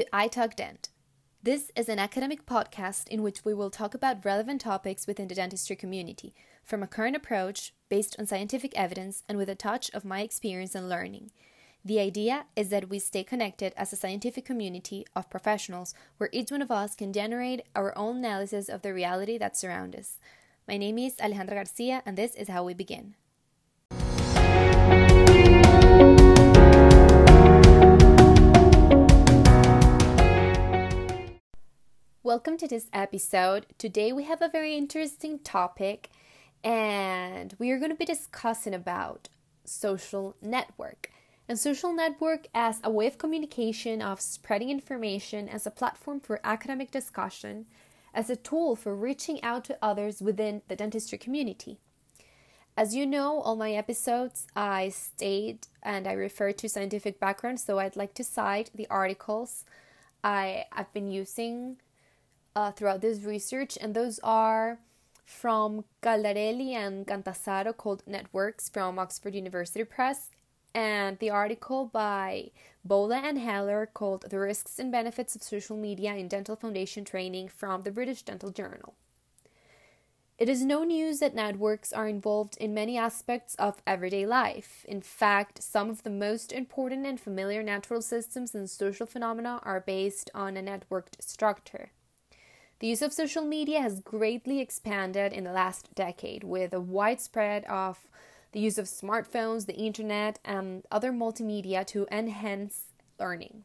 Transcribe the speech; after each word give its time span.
to 0.00 0.06
iTalk 0.14 0.56
Dent. 0.56 0.88
This 1.42 1.70
is 1.76 1.86
an 1.90 1.98
academic 1.98 2.46
podcast 2.46 3.06
in 3.08 3.22
which 3.22 3.44
we 3.44 3.52
will 3.52 3.68
talk 3.68 3.92
about 3.92 4.24
relevant 4.24 4.62
topics 4.62 5.06
within 5.06 5.28
the 5.28 5.34
dentistry 5.34 5.76
community 5.76 6.34
from 6.64 6.82
a 6.82 6.86
current 6.86 7.16
approach 7.16 7.74
based 7.90 8.16
on 8.18 8.24
scientific 8.24 8.74
evidence 8.74 9.24
and 9.28 9.36
with 9.36 9.50
a 9.50 9.54
touch 9.54 9.90
of 9.90 10.06
my 10.06 10.22
experience 10.22 10.74
and 10.74 10.88
learning. 10.88 11.32
The 11.84 12.00
idea 12.00 12.46
is 12.56 12.70
that 12.70 12.88
we 12.88 12.98
stay 12.98 13.22
connected 13.24 13.74
as 13.76 13.92
a 13.92 13.96
scientific 13.96 14.46
community 14.46 15.04
of 15.14 15.28
professionals 15.28 15.92
where 16.16 16.30
each 16.32 16.50
one 16.50 16.62
of 16.62 16.70
us 16.70 16.94
can 16.94 17.12
generate 17.12 17.60
our 17.76 17.92
own 17.98 18.16
analysis 18.16 18.70
of 18.70 18.80
the 18.80 18.94
reality 18.94 19.36
that 19.36 19.54
surrounds 19.54 19.98
us. 19.98 20.18
My 20.66 20.78
name 20.78 20.96
is 20.96 21.16
Alejandra 21.16 21.56
Garcia, 21.56 22.02
and 22.06 22.16
this 22.16 22.34
is 22.36 22.48
how 22.48 22.64
we 22.64 22.72
begin. 22.72 23.16
Welcome 32.22 32.58
to 32.58 32.68
this 32.68 32.88
episode. 32.92 33.64
Today 33.78 34.12
we 34.12 34.24
have 34.24 34.42
a 34.42 34.48
very 34.50 34.76
interesting 34.76 35.38
topic 35.38 36.10
and 36.62 37.56
we 37.58 37.70
are 37.70 37.78
going 37.78 37.92
to 37.92 37.96
be 37.96 38.04
discussing 38.04 38.74
about 38.74 39.30
social 39.64 40.36
network. 40.42 41.10
And 41.48 41.58
social 41.58 41.94
network 41.94 42.48
as 42.54 42.78
a 42.84 42.90
way 42.90 43.06
of 43.06 43.16
communication, 43.16 44.02
of 44.02 44.20
spreading 44.20 44.68
information, 44.68 45.48
as 45.48 45.66
a 45.66 45.70
platform 45.70 46.20
for 46.20 46.40
academic 46.44 46.90
discussion, 46.90 47.64
as 48.12 48.28
a 48.28 48.36
tool 48.36 48.76
for 48.76 48.94
reaching 48.94 49.42
out 49.42 49.64
to 49.64 49.78
others 49.80 50.20
within 50.20 50.60
the 50.68 50.76
dentistry 50.76 51.16
community. 51.16 51.78
As 52.76 52.94
you 52.94 53.06
know, 53.06 53.40
all 53.40 53.56
my 53.56 53.72
episodes 53.72 54.46
I 54.54 54.90
state 54.90 55.68
and 55.82 56.06
I 56.06 56.12
refer 56.12 56.52
to 56.52 56.68
scientific 56.68 57.18
background, 57.18 57.60
so 57.60 57.78
I'd 57.78 57.96
like 57.96 58.12
to 58.12 58.24
cite 58.24 58.70
the 58.74 58.86
articles 58.90 59.64
I 60.22 60.66
have 60.72 60.92
been 60.92 61.10
using 61.10 61.78
uh, 62.56 62.72
throughout 62.72 63.00
this 63.00 63.22
research, 63.22 63.78
and 63.80 63.94
those 63.94 64.18
are 64.22 64.78
from 65.24 65.84
Caldarelli 66.02 66.72
and 66.72 67.06
Catanzaro 67.06 67.72
called 67.72 68.02
Networks 68.06 68.68
from 68.68 68.98
Oxford 68.98 69.34
University 69.34 69.84
Press, 69.84 70.30
and 70.74 71.18
the 71.18 71.30
article 71.30 71.86
by 71.86 72.50
Bhola 72.86 73.22
and 73.22 73.38
Hellyer 73.38 73.86
called 73.92 74.30
The 74.30 74.38
Risks 74.38 74.78
and 74.78 74.90
Benefits 74.90 75.34
of 75.34 75.42
Social 75.42 75.76
Media 75.76 76.14
in 76.14 76.28
Dental 76.28 76.56
Foundation 76.56 77.04
Training 77.04 77.48
from 77.48 77.82
the 77.82 77.90
British 77.90 78.22
Dental 78.22 78.50
Journal. 78.50 78.94
It 80.38 80.48
is 80.48 80.64
no 80.64 80.84
news 80.84 81.18
that 81.18 81.34
networks 81.34 81.92
are 81.92 82.08
involved 82.08 82.56
in 82.56 82.72
many 82.72 82.96
aspects 82.96 83.54
of 83.56 83.82
everyday 83.86 84.24
life. 84.24 84.86
In 84.88 85.02
fact, 85.02 85.62
some 85.62 85.90
of 85.90 86.02
the 86.02 86.08
most 86.08 86.50
important 86.50 87.04
and 87.04 87.20
familiar 87.20 87.62
natural 87.62 88.00
systems 88.00 88.54
and 88.54 88.70
social 88.70 89.04
phenomena 89.04 89.60
are 89.64 89.80
based 89.80 90.30
on 90.34 90.56
a 90.56 90.62
networked 90.62 91.20
structure. 91.20 91.90
The 92.80 92.86
use 92.86 93.02
of 93.02 93.12
social 93.12 93.44
media 93.44 93.82
has 93.82 94.00
greatly 94.00 94.58
expanded 94.58 95.34
in 95.34 95.44
the 95.44 95.52
last 95.52 95.94
decade 95.94 96.44
with 96.44 96.72
a 96.72 96.80
widespread 96.80 97.64
of 97.66 98.08
the 98.52 98.60
use 98.60 98.78
of 98.78 98.86
smartphones, 98.86 99.66
the 99.66 99.76
internet, 99.76 100.38
and 100.44 100.82
other 100.90 101.12
multimedia 101.12 101.86
to 101.88 102.06
enhance 102.10 102.84
learning. 103.18 103.64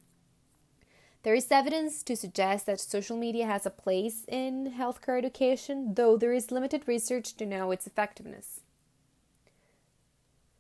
There 1.24 1.34
is 1.34 1.48
evidence 1.50 2.04
to 2.04 2.16
suggest 2.16 2.66
that 2.66 2.82
social 2.82 3.16
media 3.18 3.46
has 3.48 3.66
a 3.66 3.72
place 3.72 4.26
in 4.28 4.74
healthcare 4.78 5.18
education, 5.18 5.94
though 5.96 6.18
there 6.18 6.34
is 6.34 6.52
limited 6.52 6.84
research 6.86 7.36
to 7.38 7.46
know 7.46 7.72
its 7.72 7.88
effectiveness. 7.88 8.60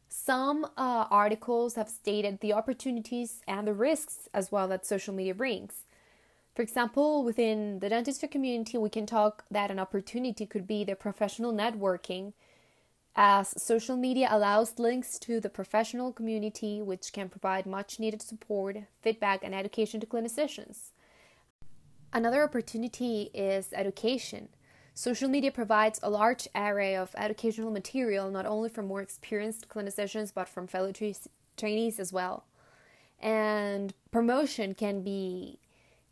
Some 0.07 0.63
uh, 0.77 1.05
articles 1.11 1.75
have 1.75 1.89
stated 1.89 2.39
the 2.39 2.53
opportunities 2.53 3.41
and 3.47 3.67
the 3.67 3.73
risks 3.73 4.29
as 4.33 4.49
well 4.49 4.69
that 4.69 4.85
social 4.85 5.13
media 5.13 5.35
brings. 5.35 5.83
For 6.55 6.61
example, 6.61 7.25
within 7.25 7.79
the 7.79 7.89
dentistry 7.89 8.29
community, 8.29 8.77
we 8.77 8.89
can 8.89 9.05
talk 9.05 9.43
that 9.51 9.69
an 9.69 9.77
opportunity 9.77 10.45
could 10.45 10.65
be 10.65 10.85
the 10.85 10.95
professional 10.95 11.51
networking, 11.51 12.31
as 13.13 13.61
social 13.61 13.97
media 13.97 14.29
allows 14.31 14.79
links 14.79 15.19
to 15.19 15.41
the 15.41 15.49
professional 15.49 16.13
community, 16.13 16.81
which 16.81 17.11
can 17.11 17.27
provide 17.27 17.65
much 17.65 17.99
needed 17.99 18.21
support, 18.21 18.77
feedback, 19.01 19.43
and 19.43 19.53
education 19.53 19.99
to 19.99 20.07
clinicians. 20.07 20.91
Another 22.13 22.43
opportunity 22.43 23.29
is 23.33 23.73
education. 23.73 24.47
Social 24.93 25.27
media 25.27 25.51
provides 25.51 25.99
a 26.01 26.09
large 26.09 26.47
array 26.55 26.95
of 26.95 27.13
educational 27.17 27.69
material, 27.69 28.31
not 28.31 28.45
only 28.45 28.69
from 28.69 28.87
more 28.87 29.01
experienced 29.01 29.67
clinicians, 29.67 30.33
but 30.33 30.47
from 30.47 30.67
fellow 30.67 30.93
tra- 30.93 31.13
trainees 31.57 31.99
as 31.99 32.13
well. 32.13 32.45
And 33.19 33.93
promotion 34.11 34.73
can 34.73 35.01
be 35.01 35.59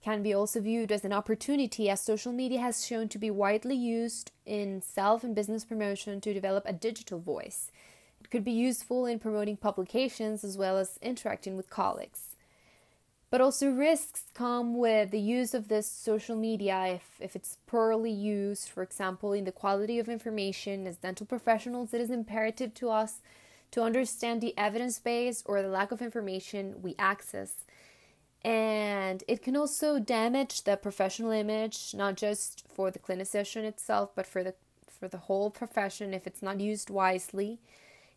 can 0.04 0.22
be 0.22 0.34
also 0.34 0.60
viewed 0.60 0.92
as 0.92 1.06
an 1.06 1.14
opportunity 1.14 1.90
as 1.90 2.02
social 2.02 2.34
media 2.34 2.60
has 2.60 2.86
shown 2.86 3.08
to 3.08 3.18
be 3.18 3.32
widely 3.32 3.76
used 3.76 4.32
in 4.46 4.82
self 4.82 5.24
and 5.24 5.34
business 5.34 5.64
promotion 5.64 6.20
to 6.20 6.34
develop 6.34 6.64
a 6.66 6.74
digital 6.74 7.20
voice. 7.20 7.72
It 8.20 8.30
could 8.30 8.44
be 8.44 8.52
useful 8.52 9.06
in 9.06 9.20
promoting 9.20 9.56
publications 9.56 10.44
as 10.44 10.58
well 10.58 10.78
as 10.78 11.00
interacting 11.02 11.56
with 11.56 11.70
colleagues. 11.70 12.36
But 13.30 13.42
also, 13.42 13.72
risks 13.72 14.26
come 14.34 14.78
with 14.78 15.10
the 15.10 15.20
use 15.20 15.54
of 15.54 15.68
this 15.68 15.90
social 15.90 16.36
media 16.36 16.86
if, 16.86 17.04
if 17.20 17.36
it's 17.36 17.58
poorly 17.66 18.12
used. 18.12 18.70
For 18.70 18.84
example, 18.84 19.34
in 19.34 19.46
the 19.46 19.52
quality 19.52 20.00
of 20.00 20.08
information, 20.08 20.86
as 20.86 20.98
dental 20.98 21.26
professionals, 21.26 21.94
it 21.94 22.02
is 22.02 22.12
imperative 22.12 22.74
to 22.76 22.90
us 22.90 23.22
to 23.72 23.82
understand 23.82 24.40
the 24.42 24.56
evidence 24.56 25.00
base 25.00 25.42
or 25.48 25.62
the 25.62 25.68
lack 25.68 25.92
of 25.92 26.02
information 26.02 26.76
we 26.84 26.94
access 27.00 27.66
and 28.44 29.24
it 29.28 29.42
can 29.42 29.56
also 29.56 30.00
damage 30.00 30.64
the 30.64 30.76
professional 30.76 31.32
image 31.32 31.94
not 31.96 32.16
just 32.16 32.64
for 32.68 32.92
the 32.92 33.00
clinician 33.00 33.64
itself 33.64 34.12
but 34.16 34.28
for 34.28 34.44
the 34.44 34.54
for 35.04 35.10
the 35.10 35.18
whole 35.18 35.50
profession 35.50 36.14
if 36.14 36.26
it's 36.26 36.42
not 36.42 36.62
used 36.62 36.90
wisely. 36.90 37.60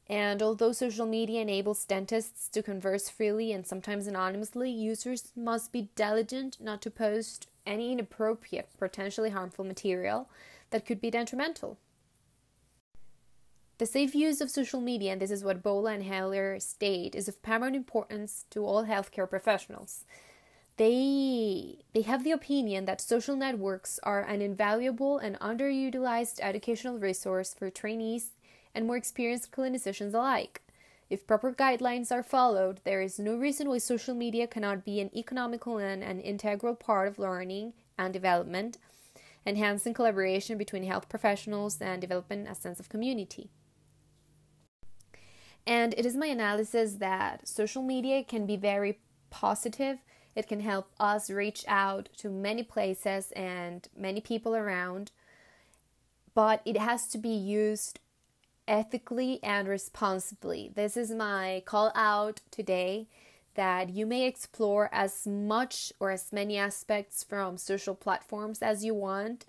And 0.09 0.41
although 0.41 0.71
social 0.71 1.05
media 1.05 1.41
enables 1.41 1.85
dentists 1.85 2.49
to 2.51 2.63
converse 2.63 3.09
freely 3.09 3.51
and 3.51 3.67
sometimes 3.67 4.07
anonymously 4.07 4.71
users 4.71 5.33
must 5.35 5.73
be 5.73 5.89
diligent 5.97 6.59
not 6.61 6.81
to 6.83 6.91
post 6.93 7.49
any 7.67 7.91
inappropriate 7.91 8.69
potentially 8.79 9.31
harmful 9.31 9.65
material 9.65 10.29
that 10.71 10.87
could 10.87 11.01
be 11.01 11.11
detrimental 11.11 11.77
the 13.79 13.87
safe 13.87 14.15
use 14.15 14.41
of 14.41 14.51
social 14.51 14.81
media, 14.81 15.13
and 15.13 15.21
this 15.21 15.31
is 15.31 15.45
what 15.45 15.63
Bhola 15.63 15.95
and 15.95 16.03
Hellyer 16.03 16.59
state, 16.61 17.15
is 17.15 17.29
of 17.29 17.43
paramount 17.43 17.77
importance 17.77 18.47
to 18.51 18.65
all 18.65 18.85
healthcare 18.87 19.29
professionals. 19.29 20.05
They 20.79 21.79
they 21.95 22.03
have 22.03 22.25
the 22.25 22.33
opinion 22.33 22.85
that 22.85 23.01
social 23.01 23.37
networks 23.37 23.99
are 24.03 24.23
an 24.23 24.43
invaluable 24.43 25.19
and 25.19 25.39
underutilized 25.41 26.41
educational 26.41 26.99
resource 26.99 27.55
for 27.55 27.71
trainees 27.71 28.31
and 28.75 28.87
more 28.87 28.97
experienced 28.97 29.53
clinicians 29.53 30.15
alike. 30.15 30.63
If 31.09 31.27
proper 31.27 31.53
guidelines 31.53 32.11
are 32.11 32.23
followed, 32.23 32.81
there 32.85 33.01
is 33.01 33.19
no 33.19 33.37
reason 33.37 33.69
why 33.69 33.79
social 33.79 34.15
media 34.15 34.47
cannot 34.47 34.85
be 34.85 35.01
an 35.01 35.11
economical 35.17 35.79
and 35.79 36.03
an 36.03 36.21
integral 36.21 36.75
part 36.75 37.09
of 37.09 37.19
learning 37.19 37.75
and 37.97 38.13
development, 38.13 38.77
enhancing 39.47 39.95
collaboration 39.95 40.59
between 40.59 40.85
health 40.85 41.09
professionals 41.09 41.81
and 41.81 42.01
developing 42.01 42.47
a 42.47 42.55
sense 42.55 42.81
of 42.81 42.89
community. 42.89 43.51
And 45.66 45.94
it 45.94 46.06
is 46.06 46.16
my 46.16 46.27
analysis 46.27 46.94
that 46.94 47.49
social 47.49 47.82
media 47.82 48.22
can 48.22 48.47
be 48.47 48.56
very 48.56 49.00
positive. 49.31 49.99
It 50.34 50.47
can 50.47 50.60
help 50.60 50.91
us 51.00 51.31
reach 51.31 51.65
out 51.66 52.09
to 52.19 52.28
many 52.28 52.62
places 52.62 53.32
and 53.32 53.89
many 53.97 54.21
people 54.21 54.54
around, 54.54 55.10
but 56.34 56.60
it 56.65 56.77
has 56.77 57.09
to 57.09 57.18
be 57.18 57.30
used 57.30 57.98
ethically 58.68 59.41
and 59.42 59.66
responsibly. 59.66 60.71
This 60.74 60.97
is 60.97 61.10
my 61.10 61.63
call 61.65 61.91
out 61.95 62.41
today 62.51 63.09
that 63.54 63.89
you 63.89 64.07
may 64.07 64.27
explore 64.27 64.91
as 64.92 65.27
much 65.27 65.92
or 65.98 66.10
as 66.10 66.33
many 66.33 66.59
aspects 66.59 67.24
from 67.24 67.57
social 67.57 67.95
platforms 67.95 68.60
as 68.60 68.84
you 68.84 68.95
want 68.95 69.47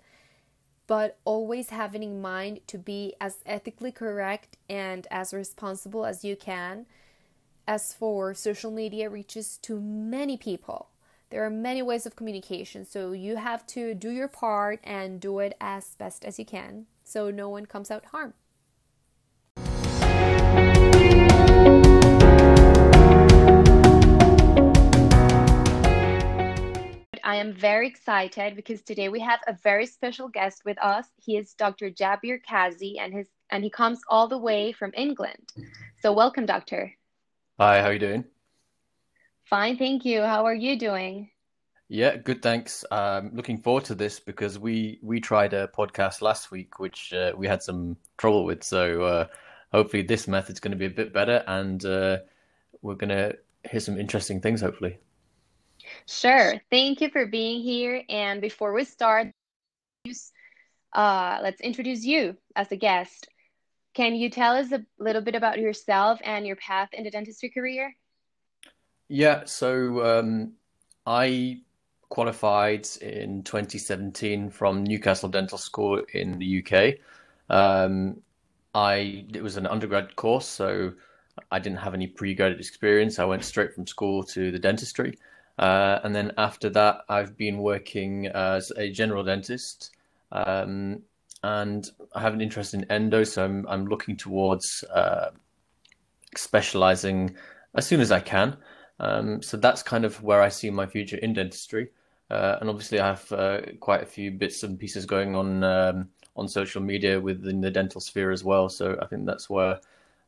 but 0.88 1.18
always 1.24 1.70
having 1.70 2.02
in 2.02 2.20
mind 2.20 2.60
to 2.66 2.78
be 2.78 3.14
as 3.20 3.36
ethically 3.46 3.92
correct 3.92 4.56
and 4.68 5.06
as 5.12 5.32
responsible 5.32 6.04
as 6.04 6.24
you 6.24 6.34
can. 6.34 6.86
As 7.68 7.92
for 7.92 8.34
social 8.34 8.72
media 8.72 9.08
reaches 9.08 9.58
to 9.58 9.78
many 9.78 10.36
people, 10.36 10.88
there 11.30 11.44
are 11.44 11.50
many 11.50 11.82
ways 11.82 12.06
of 12.06 12.16
communication, 12.16 12.86
so 12.86 13.12
you 13.12 13.36
have 13.36 13.66
to 13.68 13.94
do 13.94 14.10
your 14.10 14.28
part 14.28 14.80
and 14.82 15.20
do 15.20 15.38
it 15.38 15.54
as 15.60 15.94
best 15.96 16.24
as 16.24 16.38
you 16.38 16.46
can 16.46 16.86
so 17.08 17.30
no 17.30 17.48
one 17.48 17.66
comes 17.66 17.90
out 17.90 18.06
harmed. 18.06 18.34
I 27.28 27.36
am 27.36 27.52
very 27.52 27.86
excited 27.86 28.56
because 28.56 28.80
today 28.80 29.10
we 29.10 29.20
have 29.20 29.40
a 29.46 29.52
very 29.52 29.84
special 29.84 30.28
guest 30.28 30.62
with 30.64 30.82
us. 30.82 31.04
He 31.18 31.36
is 31.36 31.52
Dr. 31.52 31.90
Jabir 31.90 32.40
Kazi 32.42 32.98
and 32.98 33.12
his 33.12 33.28
and 33.50 33.62
he 33.62 33.68
comes 33.68 34.00
all 34.08 34.28
the 34.28 34.38
way 34.38 34.72
from 34.72 34.92
England. 34.96 35.52
So 36.00 36.10
welcome, 36.10 36.46
doctor. 36.46 36.90
Hi, 37.60 37.82
how 37.82 37.88
are 37.88 37.92
you 37.92 37.98
doing? 37.98 38.24
Fine, 39.44 39.76
thank 39.76 40.06
you. 40.06 40.22
How 40.22 40.46
are 40.46 40.54
you 40.54 40.78
doing? 40.78 41.28
Yeah, 41.88 42.16
good. 42.16 42.40
Thanks. 42.40 42.82
Um, 42.90 43.32
looking 43.34 43.58
forward 43.58 43.84
to 43.84 43.94
this 43.94 44.18
because 44.20 44.58
we 44.58 44.98
we 45.02 45.20
tried 45.20 45.52
a 45.52 45.68
podcast 45.68 46.22
last 46.22 46.50
week, 46.50 46.78
which 46.80 47.12
uh, 47.12 47.32
we 47.36 47.46
had 47.46 47.62
some 47.62 47.98
trouble 48.16 48.46
with. 48.46 48.64
So 48.64 49.02
uh, 49.02 49.26
hopefully, 49.70 50.02
this 50.02 50.28
method's 50.28 50.60
going 50.60 50.72
to 50.72 50.78
be 50.78 50.86
a 50.86 51.00
bit 51.02 51.12
better, 51.12 51.44
and 51.46 51.84
uh, 51.84 52.18
we're 52.80 52.94
going 52.94 53.10
to 53.10 53.36
hear 53.70 53.80
some 53.80 54.00
interesting 54.00 54.40
things. 54.40 54.62
Hopefully. 54.62 54.96
Sure. 56.08 56.54
Thank 56.70 57.02
you 57.02 57.10
for 57.10 57.26
being 57.26 57.60
here. 57.60 58.02
And 58.08 58.40
before 58.40 58.72
we 58.72 58.84
start, 58.84 59.30
uh, 60.94 61.38
let's 61.42 61.60
introduce 61.60 62.02
you 62.02 62.36
as 62.56 62.72
a 62.72 62.76
guest. 62.76 63.28
Can 63.92 64.14
you 64.14 64.30
tell 64.30 64.56
us 64.56 64.72
a 64.72 64.84
little 64.98 65.20
bit 65.20 65.34
about 65.34 65.58
yourself 65.58 66.18
and 66.24 66.46
your 66.46 66.56
path 66.56 66.88
in 66.92 67.04
the 67.04 67.10
dentistry 67.10 67.50
career? 67.50 67.94
Yeah. 69.08 69.44
So 69.44 70.02
um, 70.18 70.52
I 71.06 71.60
qualified 72.08 72.88
in 73.02 73.42
2017 73.42 74.48
from 74.48 74.84
Newcastle 74.84 75.28
Dental 75.28 75.58
School 75.58 76.02
in 76.14 76.38
the 76.38 76.64
UK. 76.64 76.94
Um, 77.50 78.22
I 78.74 79.26
it 79.34 79.42
was 79.42 79.58
an 79.58 79.66
undergrad 79.66 80.16
course, 80.16 80.46
so 80.46 80.92
I 81.50 81.58
didn't 81.58 81.78
have 81.78 81.92
any 81.92 82.06
pre-grad 82.06 82.52
experience. 82.52 83.18
I 83.18 83.26
went 83.26 83.44
straight 83.44 83.74
from 83.74 83.86
school 83.86 84.22
to 84.24 84.50
the 84.50 84.58
dentistry, 84.58 85.18
uh, 85.58 86.00
and 86.04 86.14
then 86.14 86.32
after 86.38 86.70
that, 86.70 87.00
I've 87.08 87.36
been 87.36 87.58
working 87.58 88.26
as 88.26 88.70
a 88.76 88.90
general 88.90 89.24
dentist, 89.24 89.90
um, 90.30 91.02
and 91.42 91.88
I 92.14 92.20
have 92.20 92.34
an 92.34 92.40
interest 92.40 92.74
in 92.74 92.84
endo, 92.84 93.24
so 93.24 93.44
I'm 93.44 93.66
I'm 93.68 93.86
looking 93.86 94.16
towards 94.16 94.84
uh, 94.84 95.30
specializing 96.36 97.36
as 97.74 97.86
soon 97.86 98.00
as 98.00 98.12
I 98.12 98.20
can. 98.20 98.56
Um, 99.00 99.42
so 99.42 99.56
that's 99.56 99.82
kind 99.82 100.04
of 100.04 100.22
where 100.22 100.42
I 100.42 100.48
see 100.48 100.70
my 100.70 100.86
future 100.86 101.16
in 101.16 101.32
dentistry. 101.32 101.90
Uh, 102.30 102.58
and 102.60 102.68
obviously, 102.68 103.00
I 103.00 103.08
have 103.08 103.32
uh, 103.32 103.60
quite 103.80 104.02
a 104.02 104.06
few 104.06 104.30
bits 104.30 104.62
and 104.62 104.78
pieces 104.78 105.06
going 105.06 105.34
on 105.34 105.64
um, 105.64 106.08
on 106.36 106.46
social 106.46 106.82
media 106.82 107.20
within 107.20 107.60
the 107.60 107.70
dental 107.70 108.00
sphere 108.00 108.30
as 108.30 108.44
well. 108.44 108.68
So 108.68 108.98
I 109.02 109.06
think 109.06 109.26
that's 109.26 109.50
where 109.50 109.80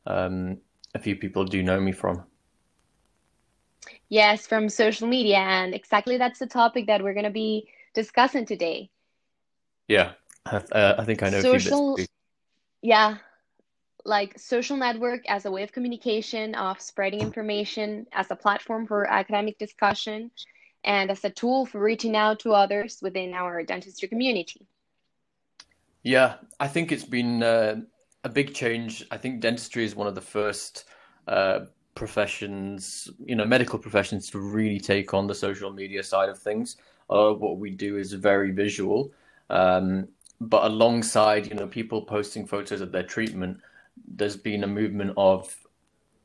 um, 0.07 0.57
a 0.93 0.99
few 0.99 1.15
people 1.15 1.45
do 1.45 1.63
know 1.63 1.79
me 1.79 1.91
from. 1.91 2.23
Yes, 4.11 4.45
from 4.45 4.67
social 4.67 5.07
media, 5.07 5.37
and 5.37 5.73
exactly 5.73 6.17
that's 6.17 6.39
the 6.39 6.45
topic 6.45 6.87
that 6.87 7.01
we're 7.01 7.13
going 7.13 7.23
to 7.23 7.29
be 7.31 7.69
discussing 7.93 8.45
today. 8.45 8.89
Yeah, 9.87 10.11
uh, 10.45 10.95
I 10.97 11.05
think 11.05 11.23
I 11.23 11.29
know. 11.29 11.39
Social, 11.39 11.97
yeah, 12.81 13.19
like 14.03 14.37
social 14.37 14.75
network 14.75 15.21
as 15.29 15.45
a 15.45 15.51
way 15.51 15.63
of 15.63 15.71
communication, 15.71 16.55
of 16.55 16.81
spreading 16.81 17.21
information, 17.21 18.05
as 18.11 18.29
a 18.29 18.35
platform 18.35 18.85
for 18.85 19.09
academic 19.09 19.57
discussion, 19.57 20.29
and 20.83 21.09
as 21.09 21.23
a 21.23 21.29
tool 21.29 21.65
for 21.65 21.79
reaching 21.79 22.17
out 22.17 22.41
to 22.41 22.51
others 22.51 22.99
within 23.01 23.33
our 23.33 23.63
dentistry 23.63 24.09
community. 24.09 24.67
Yeah, 26.03 26.35
I 26.59 26.67
think 26.67 26.91
it's 26.91 27.05
been 27.05 27.43
uh, 27.43 27.79
a 28.25 28.29
big 28.29 28.53
change. 28.53 29.05
I 29.09 29.15
think 29.15 29.39
dentistry 29.39 29.85
is 29.85 29.95
one 29.95 30.07
of 30.07 30.15
the 30.15 30.21
first 30.21 30.83
uh, 31.29 31.61
professions, 31.95 33.09
you 33.25 33.35
know, 33.35 33.45
medical 33.45 33.77
professions 33.77 34.29
to 34.29 34.39
really 34.39 34.79
take 34.79 35.13
on 35.13 35.27
the 35.27 35.35
social 35.35 35.71
media 35.71 36.03
side 36.03 36.29
of 36.29 36.39
things. 36.39 36.77
Uh, 37.09 37.31
what 37.31 37.57
we 37.57 37.69
do 37.69 37.97
is 37.97 38.13
very 38.13 38.51
visual, 38.51 39.11
um, 39.49 40.07
but 40.39 40.63
alongside, 40.63 41.47
you 41.47 41.55
know, 41.55 41.67
people 41.67 42.01
posting 42.01 42.47
photos 42.47 42.81
of 42.81 42.91
their 42.91 43.03
treatment, 43.03 43.59
there's 44.07 44.37
been 44.37 44.63
a 44.63 44.67
movement 44.67 45.13
of 45.17 45.55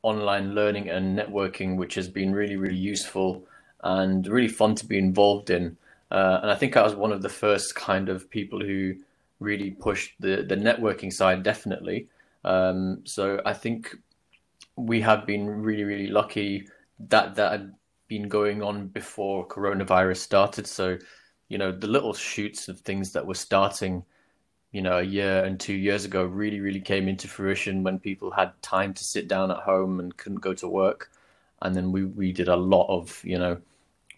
online 0.03 0.55
learning 0.55 0.89
and 0.89 1.17
networking, 1.17 1.75
which 1.75 1.95
has 1.95 2.07
been 2.07 2.33
really, 2.33 2.55
really 2.55 2.75
useful 2.75 3.45
and 3.83 4.27
really 4.27 4.47
fun 4.47 4.75
to 4.75 4.85
be 4.85 4.97
involved 4.97 5.49
in. 5.49 5.77
Uh, 6.09 6.39
and 6.41 6.49
I 6.49 6.55
think 6.55 6.77
I 6.77 6.83
was 6.83 6.95
one 6.95 7.11
of 7.11 7.21
the 7.21 7.29
first 7.29 7.75
kind 7.75 8.07
of 8.07 8.29
people 8.29 8.61
who 8.61 8.95
really 9.39 9.71
pushed 9.71 10.13
the 10.19 10.43
the 10.47 10.55
networking 10.55 11.11
side 11.11 11.43
definitely. 11.43 12.07
Um, 12.43 13.01
so 13.03 13.41
I 13.45 13.53
think 13.53 13.95
we 14.77 15.01
have 15.01 15.25
been 15.25 15.47
really 15.49 15.83
really 15.83 16.07
lucky 16.07 16.67
that 16.99 17.35
that 17.35 17.51
had 17.51 17.73
been 18.07 18.29
going 18.29 18.63
on 18.63 18.87
before 18.87 19.47
coronavirus 19.47 20.17
started. 20.17 20.67
So 20.67 20.97
you 21.49 21.57
know 21.57 21.71
the 21.71 21.87
little 21.87 22.13
shoots 22.13 22.67
of 22.69 22.79
things 22.81 23.11
that 23.13 23.25
were 23.25 23.33
starting 23.33 24.03
you 24.71 24.81
know 24.81 24.99
a 24.99 25.03
year 25.03 25.43
and 25.45 25.59
two 25.59 25.73
years 25.73 26.05
ago 26.05 26.25
really 26.25 26.59
really 26.59 26.81
came 26.81 27.07
into 27.07 27.27
fruition 27.27 27.83
when 27.83 27.99
people 27.99 28.31
had 28.31 28.51
time 28.61 28.93
to 28.93 29.03
sit 29.03 29.27
down 29.27 29.51
at 29.51 29.57
home 29.57 29.99
and 29.99 30.17
couldn't 30.17 30.41
go 30.41 30.53
to 30.53 30.67
work 30.67 31.11
and 31.61 31.75
then 31.75 31.91
we 31.91 32.05
we 32.05 32.33
did 32.33 32.49
a 32.49 32.55
lot 32.55 32.85
of 32.89 33.21
you 33.23 33.39
know 33.39 33.57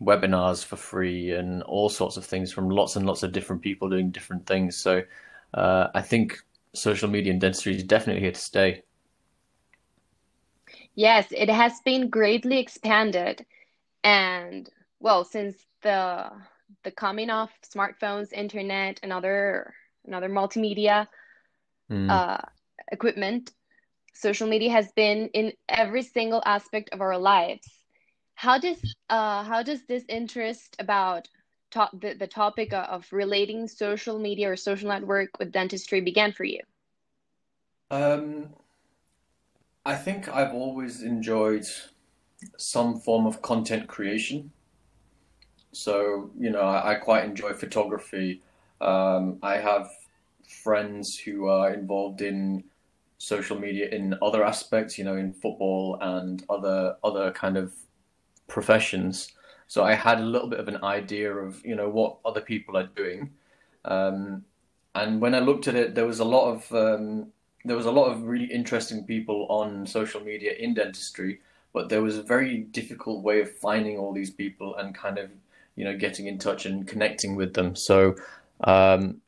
webinars 0.02 0.64
for 0.66 0.76
free 0.76 1.32
and 1.32 1.62
all 1.64 1.90
sorts 1.90 2.18
of 2.18 2.26
things 2.26 2.52
from 2.52 2.70
lots 2.70 2.96
and 2.96 3.06
lots 3.06 3.24
of 3.24 3.32
different 3.32 3.62
people 3.62 3.90
doing 3.90 4.12
different 4.12 4.46
things. 4.46 4.78
So 4.78 5.04
uh, 5.54 5.88
I 5.94 6.02
think 6.02 6.42
social 6.74 7.10
media 7.10 7.32
and 7.32 7.42
dentistry 7.42 7.76
is 7.76 7.84
definitely 7.84 8.22
here 8.22 8.32
to 8.32 8.40
stay. 8.40 8.84
Yes, 11.00 11.32
it 11.32 11.50
has 11.50 11.82
been 11.82 12.10
greatly 12.10 12.60
expanded, 12.60 13.46
and 14.04 14.70
well, 15.00 15.24
since 15.24 15.68
the 15.82 16.32
the 16.84 16.92
coming 16.92 17.30
of 17.30 17.52
smartphones, 17.64 18.34
internet, 18.34 19.00
and 19.04 19.12
other 19.14 19.76
another 20.06 20.30
multimedia 20.30 21.08
mm. 21.90 22.22
uh, 22.22 22.38
equipment, 22.92 23.52
social 24.14 24.48
media 24.48 24.72
has 24.72 24.92
been 24.94 25.30
in 25.34 25.54
every 25.70 26.02
single 26.04 26.42
aspect 26.46 26.90
of 26.92 27.02
our 27.02 27.18
lives 27.18 27.84
how 28.36 28.58
does 28.58 28.86
uh, 29.10 29.44
how 29.44 29.62
does 29.64 29.86
this 29.86 30.06
interest 30.10 30.76
about 30.80 31.30
to- 31.72 31.90
the, 31.94 32.14
the 32.14 32.28
topic 32.28 32.74
of 32.74 33.12
relating 33.12 33.68
social 33.68 34.20
media 34.20 34.52
or 34.52 34.56
social 34.58 34.90
network 34.90 35.38
with 35.40 35.52
dentistry 35.52 36.02
began 36.02 36.32
for 36.32 36.44
you? 36.46 36.62
Um, 37.92 38.54
I 39.90 39.96
think 39.96 40.30
I've 40.30 40.54
always 40.54 41.02
enjoyed 41.02 41.66
some 42.58 43.00
form 43.00 43.26
of 43.26 43.42
content 43.42 43.88
creation. 43.88 44.52
So, 45.72 46.30
you 46.38 46.52
know, 46.52 46.62
I, 46.62 46.92
I 46.92 46.96
quite 46.96 47.24
enjoy 47.26 47.54
photography. 47.54 48.44
Um, 48.82 49.40
I 49.42 49.56
have 49.58 49.90
friends 50.64 51.18
who 51.18 51.48
are 51.48 51.74
involved 51.74 52.22
in 52.22 52.66
social 53.18 53.60
media 53.60 53.90
in 53.90 54.16
other 54.22 54.44
aspects, 54.44 55.00
you 55.00 55.06
know, 55.06 55.18
in 55.18 55.34
football 55.34 55.98
and 56.00 56.46
other 56.52 56.98
other 57.04 57.32
kind 57.32 57.58
of 57.58 57.74
professions. 58.48 59.32
So 59.66 59.84
I 59.84 59.96
had 59.96 60.20
a 60.20 60.30
little 60.34 60.50
bit 60.50 60.60
of 60.60 60.68
an 60.68 60.84
idea 60.84 61.34
of 61.34 61.66
you 61.66 61.76
know 61.76 61.90
what 61.90 62.18
other 62.24 62.42
people 62.42 62.78
are 62.78 62.90
doing, 62.96 63.32
um, 63.86 64.46
and 64.94 65.20
when 65.20 65.34
I 65.34 65.40
looked 65.40 65.68
at 65.68 65.74
it, 65.74 65.96
there 65.96 66.06
was 66.06 66.20
a 66.20 66.32
lot 66.36 66.46
of 66.54 66.72
um, 66.74 67.34
there 67.66 67.76
was 67.76 67.86
a 67.86 67.92
lot 67.92 68.12
of 68.12 68.24
really 68.24 68.46
interesting 68.46 69.04
people 69.04 69.48
on 69.50 69.86
social 69.86 70.22
media 70.22 70.54
in 70.54 70.74
dentistry, 70.74 71.42
but 71.74 71.90
there 71.90 72.02
was 72.02 72.18
a 72.18 72.24
very 72.24 72.60
difficult 72.60 73.24
way 73.24 73.42
of 73.42 73.52
finding 73.58 73.98
all 73.98 74.14
these 74.14 74.32
people 74.32 74.76
and 74.76 74.96
kind 74.96 75.18
of 75.18 75.30
you 75.76 75.86
know 75.86 75.98
getting 75.98 76.28
in 76.28 76.38
touch 76.38 76.66
and 76.66 76.88
connecting 76.88 77.36
with 77.36 77.54
them. 77.54 77.76
So 77.76 78.16
um, 78.64 79.22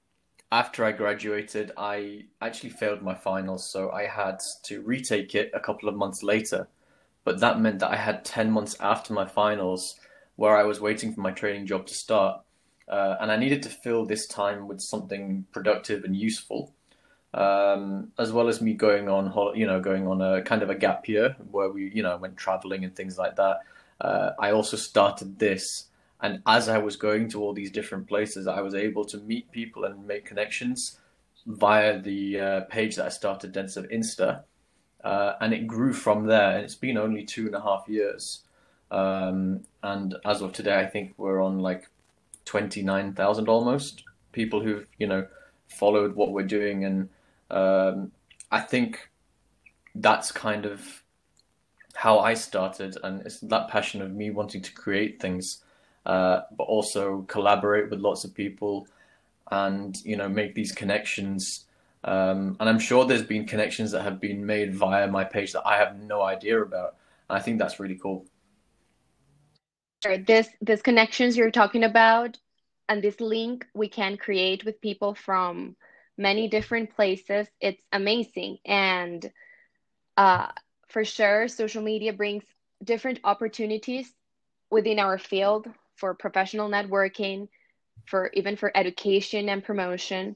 after 0.52 0.84
I 0.86 0.92
graduated, 0.92 1.72
I 1.78 2.26
actually 2.42 2.72
failed 2.72 3.02
my 3.02 3.16
finals, 3.16 3.70
so 3.70 3.92
I 3.92 4.06
had 4.06 4.40
to 4.64 4.82
retake 4.82 5.36
it 5.36 5.52
a 5.54 5.60
couple 5.60 5.90
of 5.90 5.96
months 5.96 6.24
later 6.24 6.68
but 7.24 7.40
that 7.40 7.60
meant 7.60 7.80
that 7.80 7.92
I 7.92 7.96
had 7.96 8.26
10 8.26 8.52
months 8.52 8.76
after 8.80 9.14
my 9.14 9.26
finals 9.26 10.00
where 10.36 10.58
I 10.58 10.64
was 10.64 10.82
waiting 10.82 11.14
for 11.14 11.22
my 11.22 11.32
training 11.32 11.68
job 11.68 11.86
to 11.88 11.94
start. 11.94 12.42
Uh, 12.88 13.18
and 13.20 13.32
I 13.32 13.38
needed 13.38 13.64
to 13.64 13.70
fill 13.70 14.06
this 14.06 14.28
time 14.28 14.68
with 14.68 14.82
something 14.82 15.46
productive 15.52 16.04
and 16.04 16.16
useful, 16.16 16.74
um, 17.34 18.12
as 18.18 18.32
well 18.32 18.48
as 18.48 18.62
me 18.62 18.74
going 18.74 19.08
on, 19.08 19.32
you 19.58 19.66
know, 19.66 19.80
going 19.80 20.08
on 20.08 20.22
a 20.22 20.42
kind 20.42 20.62
of 20.62 20.70
a 20.70 20.76
gap 20.76 21.08
year 21.08 21.36
where 21.50 21.70
we, 21.70 21.92
you 21.94 22.04
know, 22.04 22.18
went 22.18 22.38
traveling 22.38 22.84
and 22.84 22.96
things 22.96 23.18
like 23.18 23.36
that. 23.38 23.60
Uh, 24.00 24.32
I 24.40 24.52
also 24.52 24.78
started 24.78 25.40
this, 25.40 25.86
and 26.20 26.42
as 26.46 26.68
I 26.68 26.80
was 26.80 26.96
going 26.96 27.30
to 27.30 27.42
all 27.42 27.54
these 27.54 27.72
different 27.72 28.08
places, 28.08 28.48
I 28.48 28.62
was 28.62 28.76
able 28.76 29.06
to 29.06 29.18
meet 29.18 29.52
people 29.52 29.86
and 29.86 30.06
make 30.06 30.26
connections 30.26 31.00
via 31.46 32.00
the 32.00 32.40
uh, 32.40 32.62
page 32.62 32.96
that 32.96 33.06
I 33.06 33.10
started, 33.10 33.52
Dentist 33.52 33.90
Insta, 33.92 34.44
uh, 35.04 35.34
and 35.40 35.54
it 35.54 35.68
grew 35.68 35.94
from 35.94 36.26
there. 36.28 36.56
And 36.56 36.66
it's 36.66 36.76
been 36.76 36.98
only 36.98 37.24
two 37.24 37.46
and 37.46 37.56
a 37.56 37.62
half 37.62 37.86
years. 37.88 38.42
Um, 38.90 39.62
and 39.84 40.16
as 40.26 40.42
of 40.42 40.52
today, 40.52 40.80
I 40.80 40.86
think 40.86 41.14
we're 41.18 41.42
on 41.42 41.60
like 41.60 41.88
twenty 42.44 42.82
nine 42.82 43.14
thousand 43.14 43.48
almost 43.48 44.04
people 44.34 44.62
who've 44.62 44.86
you 44.98 45.08
know 45.08 45.28
followed 45.70 46.16
what 46.16 46.34
we're 46.34 46.44
doing, 46.44 46.84
and 46.84 47.10
um, 47.52 48.12
I 48.52 48.62
think 48.62 49.10
that's 49.96 50.32
kind 50.32 50.66
of 50.66 51.04
how 51.94 52.20
I 52.20 52.34
started, 52.34 52.98
and 53.04 53.22
it's 53.26 53.40
that 53.42 53.68
passion 53.68 54.02
of 54.02 54.12
me 54.12 54.30
wanting 54.30 54.62
to 54.62 54.74
create 54.74 55.22
things, 55.22 55.64
uh, 56.06 56.42
but 56.58 56.64
also 56.64 57.24
collaborate 57.24 57.90
with 57.90 58.00
lots 58.00 58.24
of 58.24 58.34
people, 58.34 58.88
and 59.52 59.98
you 60.04 60.16
know 60.16 60.30
make 60.30 60.56
these 60.56 60.72
connections 60.72 61.66
um, 62.04 62.58
and 62.60 62.68
I'm 62.68 62.80
sure 62.80 63.06
there's 63.06 63.24
been 63.24 63.46
connections 63.46 63.92
that 63.92 64.02
have 64.02 64.20
been 64.20 64.46
made 64.46 64.74
via 64.74 65.08
my 65.08 65.24
page 65.24 65.54
that 65.54 65.66
I 65.66 65.78
have 65.78 66.00
no 66.00 66.22
idea 66.22 66.62
about. 66.62 66.96
And 67.30 67.38
I 67.38 67.42
think 67.42 67.60
that's 67.60 67.80
really 67.80 67.96
cool. 67.96 68.26
this 70.26 70.50
this 70.62 70.82
connections 70.82 71.38
you're 71.38 71.52
talking 71.52 71.84
about 71.84 72.38
and 72.90 73.04
this 73.04 73.22
link 73.22 73.68
we 73.76 73.88
can 73.88 74.18
create 74.18 74.66
with 74.66 74.82
people 74.82 75.14
from 75.14 75.76
many 76.18 76.48
different 76.48 76.96
places. 76.96 77.48
It's 77.60 77.84
amazing. 77.92 78.58
And 78.66 79.32
uh, 80.18 80.48
for 80.88 81.04
sure 81.04 81.48
social 81.48 81.82
media 81.82 82.14
brings 82.14 82.44
different 82.84 83.20
opportunities 83.24 84.14
within 84.70 85.00
our 85.00 85.18
field 85.18 85.68
for 85.96 86.14
professional 86.14 86.70
networking 86.70 87.48
for 88.06 88.30
even 88.34 88.56
for 88.56 88.76
education 88.76 89.50
and 89.50 89.64
promotion. 89.64 90.36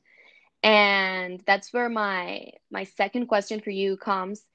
And 0.63 1.41
that's 1.45 1.73
where 1.73 1.89
my 1.89 2.51
my 2.71 2.83
second 2.83 3.27
question 3.27 3.61
for 3.61 3.71
you 3.71 3.97
comes. 3.97 4.45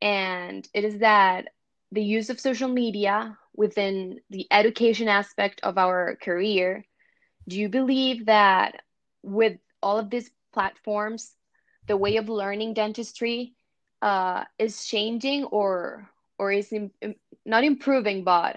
And 0.00 0.66
it 0.74 0.84
is 0.84 0.98
that 0.98 1.48
the 1.92 2.02
use 2.02 2.30
of 2.30 2.40
social 2.40 2.68
media 2.68 3.36
within 3.54 4.20
the 4.30 4.46
education 4.50 5.08
aspect 5.08 5.60
of 5.62 5.78
our 5.78 6.16
career 6.22 6.84
do 7.48 7.58
you 7.58 7.68
believe 7.68 8.26
that 8.26 8.82
with 9.22 9.58
all 9.82 9.98
of 9.98 10.10
these 10.10 10.30
platforms 10.52 11.34
the 11.86 11.96
way 11.96 12.16
of 12.16 12.28
learning 12.28 12.74
dentistry 12.74 13.54
uh, 14.02 14.44
is 14.58 14.86
changing 14.86 15.44
or 15.44 16.08
or 16.38 16.52
is 16.52 16.72
Im- 16.72 16.90
not 17.44 17.64
improving 17.64 18.24
but 18.24 18.56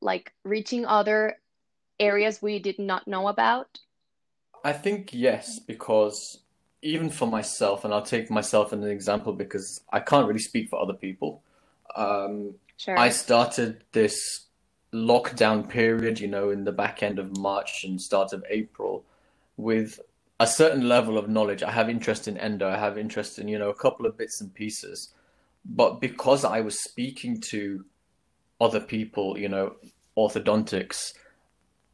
like 0.00 0.32
reaching 0.44 0.84
other 0.84 1.36
areas 2.00 2.42
we 2.42 2.58
did 2.58 2.78
not 2.78 3.06
know 3.06 3.28
about 3.28 3.78
I 4.64 4.72
think 4.72 5.10
yes, 5.12 5.58
because 5.58 6.40
even 6.82 7.10
for 7.10 7.26
myself, 7.26 7.84
and 7.84 7.92
I'll 7.92 8.02
take 8.02 8.30
myself 8.30 8.72
as 8.72 8.78
an 8.78 8.88
example 8.88 9.32
because 9.32 9.80
I 9.92 10.00
can't 10.00 10.26
really 10.26 10.40
speak 10.40 10.68
for 10.68 10.80
other 10.80 10.94
people. 10.94 11.42
Um, 11.96 12.54
sure 12.76 12.98
I 12.98 13.10
started 13.10 13.84
this 13.92 14.46
lockdown 14.92 15.68
period, 15.68 16.20
you 16.20 16.28
know, 16.28 16.50
in 16.50 16.64
the 16.64 16.72
back 16.72 17.02
end 17.02 17.18
of 17.18 17.36
March 17.38 17.84
and 17.84 18.00
start 18.00 18.32
of 18.32 18.44
April 18.48 19.04
with 19.56 20.00
a 20.42 20.46
certain 20.46 20.88
level 20.88 21.18
of 21.18 21.28
knowledge. 21.28 21.62
I 21.62 21.70
have 21.70 21.88
interest 21.88 22.26
in 22.26 22.36
endo, 22.36 22.68
I 22.68 22.76
have 22.76 22.98
interest 22.98 23.38
in, 23.38 23.46
you 23.46 23.60
know, 23.60 23.70
a 23.70 23.74
couple 23.74 24.06
of 24.06 24.18
bits 24.18 24.40
and 24.40 24.52
pieces. 24.52 25.14
But 25.64 26.00
because 26.00 26.44
I 26.44 26.60
was 26.62 26.82
speaking 26.82 27.40
to 27.52 27.84
other 28.60 28.80
people, 28.80 29.38
you 29.38 29.48
know, 29.48 29.76
orthodontics, 30.18 31.12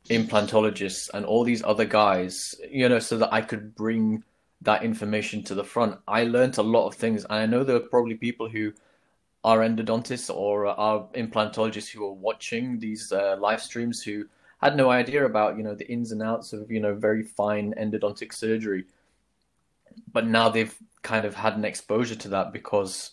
implantologists, 0.09 1.11
and 1.13 1.27
all 1.27 1.45
these 1.45 1.63
other 1.63 1.85
guys, 1.85 2.55
you 2.71 2.89
know, 2.89 2.99
so 2.99 3.19
that 3.19 3.35
I 3.35 3.43
could 3.43 3.75
bring 3.75 4.25
that 4.63 4.83
information 4.83 5.43
to 5.45 5.55
the 5.55 5.63
front, 5.63 5.99
I 6.09 6.25
learned 6.25 6.57
a 6.57 6.63
lot 6.63 6.87
of 6.87 6.95
things. 6.95 7.25
And 7.25 7.35
I 7.35 7.45
know 7.45 7.65
there 7.65 7.77
are 7.77 7.81
probably 7.81 8.15
people 8.15 8.49
who 8.49 8.73
are 9.45 9.59
endodontists 9.59 10.35
or 10.35 10.69
are 10.69 11.07
implantologists 11.15 11.91
who 11.91 12.03
are 12.07 12.15
watching 12.15 12.79
these 12.79 13.13
uh, 13.13 13.37
live 13.39 13.61
streams 13.61 14.03
who 14.03 14.25
had 14.61 14.77
no 14.77 14.91
idea 14.91 15.25
about 15.25 15.57
you 15.57 15.63
know 15.63 15.75
the 15.75 15.89
ins 15.89 16.13
and 16.13 16.23
outs 16.23 16.53
of 16.53 16.71
you 16.71 16.81
know 16.81 16.95
very 16.95 17.23
fine 17.23 17.75
endodontic 17.81 18.33
surgery. 18.33 18.85
But 20.13 20.27
now 20.27 20.49
they've 20.49 20.75
kind 21.03 21.25
of 21.25 21.35
had 21.35 21.57
an 21.57 21.65
exposure 21.65 22.15
to 22.17 22.29
that 22.29 22.53
because 22.53 23.11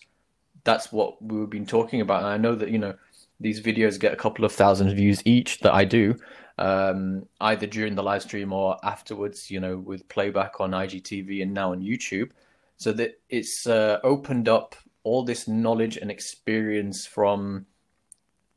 that's 0.64 0.92
what 0.92 1.22
we've 1.22 1.48
been 1.48 1.66
talking 1.66 2.00
about. 2.00 2.22
And 2.22 2.28
i 2.28 2.36
know 2.36 2.54
that 2.54 2.70
you 2.70 2.78
know 2.78 2.94
these 3.40 3.60
videos 3.60 4.00
get 4.00 4.12
a 4.12 4.16
couple 4.16 4.44
of 4.44 4.52
thousand 4.52 4.94
views 4.94 5.20
each 5.26 5.60
that 5.60 5.74
i 5.74 5.84
do 5.84 6.16
um, 6.58 7.26
either 7.42 7.66
during 7.66 7.94
the 7.94 8.02
live 8.02 8.22
stream 8.22 8.50
or 8.52 8.78
afterwards 8.82 9.50
you 9.50 9.60
know 9.60 9.76
with 9.76 10.08
playback 10.08 10.60
on 10.60 10.70
igtv 10.70 11.42
and 11.42 11.52
now 11.52 11.72
on 11.72 11.80
youtube. 11.80 12.30
So 12.78 12.92
that 12.92 13.18
it's 13.30 13.66
uh, 13.66 14.00
opened 14.04 14.48
up 14.48 14.74
all 15.02 15.24
this 15.24 15.48
knowledge 15.48 15.96
and 15.96 16.10
experience 16.10 17.06
from 17.06 17.64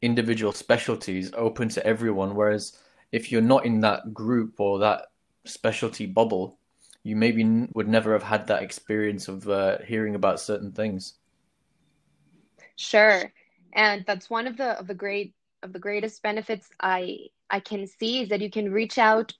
individual 0.01 0.51
specialties 0.51 1.31
open 1.35 1.69
to 1.69 1.85
everyone. 1.85 2.35
Whereas 2.35 2.77
if 3.11 3.31
you're 3.31 3.41
not 3.41 3.65
in 3.65 3.81
that 3.81 4.13
group 4.13 4.59
or 4.59 4.79
that 4.79 5.07
specialty 5.45 6.05
bubble, 6.05 6.57
you 7.03 7.15
maybe 7.15 7.67
would 7.73 7.87
never 7.87 8.13
have 8.13 8.23
had 8.23 8.47
that 8.47 8.63
experience 8.63 9.27
of 9.27 9.47
uh, 9.47 9.77
hearing 9.85 10.15
about 10.15 10.39
certain 10.39 10.71
things. 10.71 11.15
Sure, 12.75 13.31
and 13.73 14.03
that's 14.05 14.29
one 14.29 14.47
of 14.47 14.57
the 14.57 14.79
of 14.79 14.87
the 14.87 14.93
great 14.93 15.33
of 15.63 15.73
the 15.73 15.79
greatest 15.79 16.21
benefits 16.23 16.69
I 16.79 17.27
I 17.49 17.59
can 17.59 17.87
see 17.87 18.21
is 18.21 18.29
that 18.29 18.41
you 18.41 18.49
can 18.49 18.71
reach 18.71 18.97
out 18.97 19.33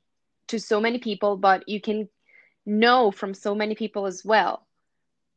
to 0.48 0.60
so 0.60 0.82
many 0.82 0.98
people, 0.98 1.38
but 1.38 1.68
you 1.68 1.80
can 1.80 2.10
know 2.66 3.12
from 3.12 3.34
so 3.34 3.56
many 3.56 3.76
people 3.76 4.06
as 4.06 4.24
well. 4.26 4.66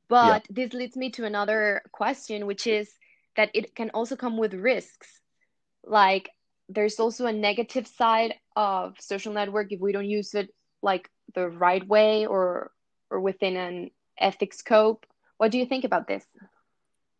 But 0.08 0.46
yeah. 0.48 0.54
this 0.64 0.72
leads 0.72 0.96
me 0.96 1.10
to 1.12 1.24
another 1.24 1.82
question, 1.92 2.46
which 2.46 2.66
is 2.66 2.92
that 3.36 3.50
it 3.54 3.74
can 3.74 3.90
also 3.90 4.16
come 4.16 4.36
with 4.36 4.54
risks. 4.54 5.20
Like 5.84 6.30
there's 6.68 7.00
also 7.00 7.26
a 7.26 7.32
negative 7.32 7.86
side 7.86 8.34
of 8.56 8.96
social 9.00 9.32
network 9.32 9.72
if 9.72 9.80
we 9.80 9.92
don't 9.92 10.08
use 10.08 10.34
it 10.34 10.50
like 10.82 11.08
the 11.34 11.48
right 11.48 11.86
way 11.86 12.26
or 12.26 12.70
or 13.10 13.20
within 13.20 13.56
an 13.56 13.90
ethics 14.18 14.58
scope. 14.58 15.06
What 15.36 15.50
do 15.50 15.58
you 15.58 15.66
think 15.66 15.84
about 15.84 16.06
this? 16.06 16.24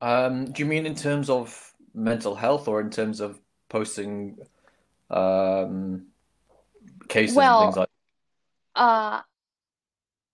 Um, 0.01 0.47
do 0.47 0.63
you 0.63 0.67
mean 0.67 0.87
in 0.87 0.95
terms 0.95 1.31
of 1.31 1.73
mental 1.95 2.35
health 2.35 2.69
or 2.69 2.81
in 2.81 2.91
terms 2.91 3.21
of 3.21 3.39
posting 3.69 4.39
um, 5.11 6.07
cases 7.09 7.37
well, 7.37 7.59
and 7.59 7.67
things 7.67 7.77
like? 7.77 7.89
Uh, 8.75 9.21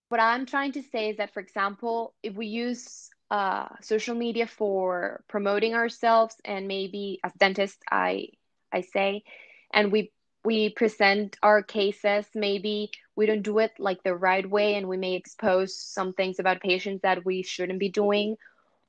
what 0.09 0.21
I'm 0.21 0.47
trying 0.47 0.73
to 0.73 0.83
say 0.83 1.11
is 1.11 1.17
that, 1.19 1.35
for 1.35 1.41
example, 1.41 2.15
if 2.23 2.35
we 2.35 2.47
use 2.47 3.11
uh, 3.31 3.69
social 3.81 4.15
media 4.15 4.47
for 4.47 5.23
promoting 5.29 5.75
ourselves, 5.75 6.37
and 6.45 6.67
maybe 6.69 7.21
as 7.25 7.33
dentists 7.35 7.81
I 7.91 8.29
I 8.73 8.83
say, 8.83 9.25
and 9.73 9.93
we 9.93 10.13
we 10.45 10.71
present 10.71 11.37
our 11.43 11.63
cases, 11.63 12.27
maybe 12.35 12.91
we 13.17 13.27
don't 13.27 13.43
do 13.43 13.59
it 13.59 13.73
like 13.79 14.03
the 14.03 14.15
right 14.15 14.49
way, 14.49 14.75
and 14.75 14.89
we 14.89 14.97
may 14.97 15.15
expose 15.15 15.77
some 15.77 16.13
things 16.15 16.39
about 16.39 16.61
patients 16.61 17.03
that 17.03 17.25
we 17.25 17.43
shouldn't 17.43 17.81
be 17.81 17.91
doing, 17.91 18.37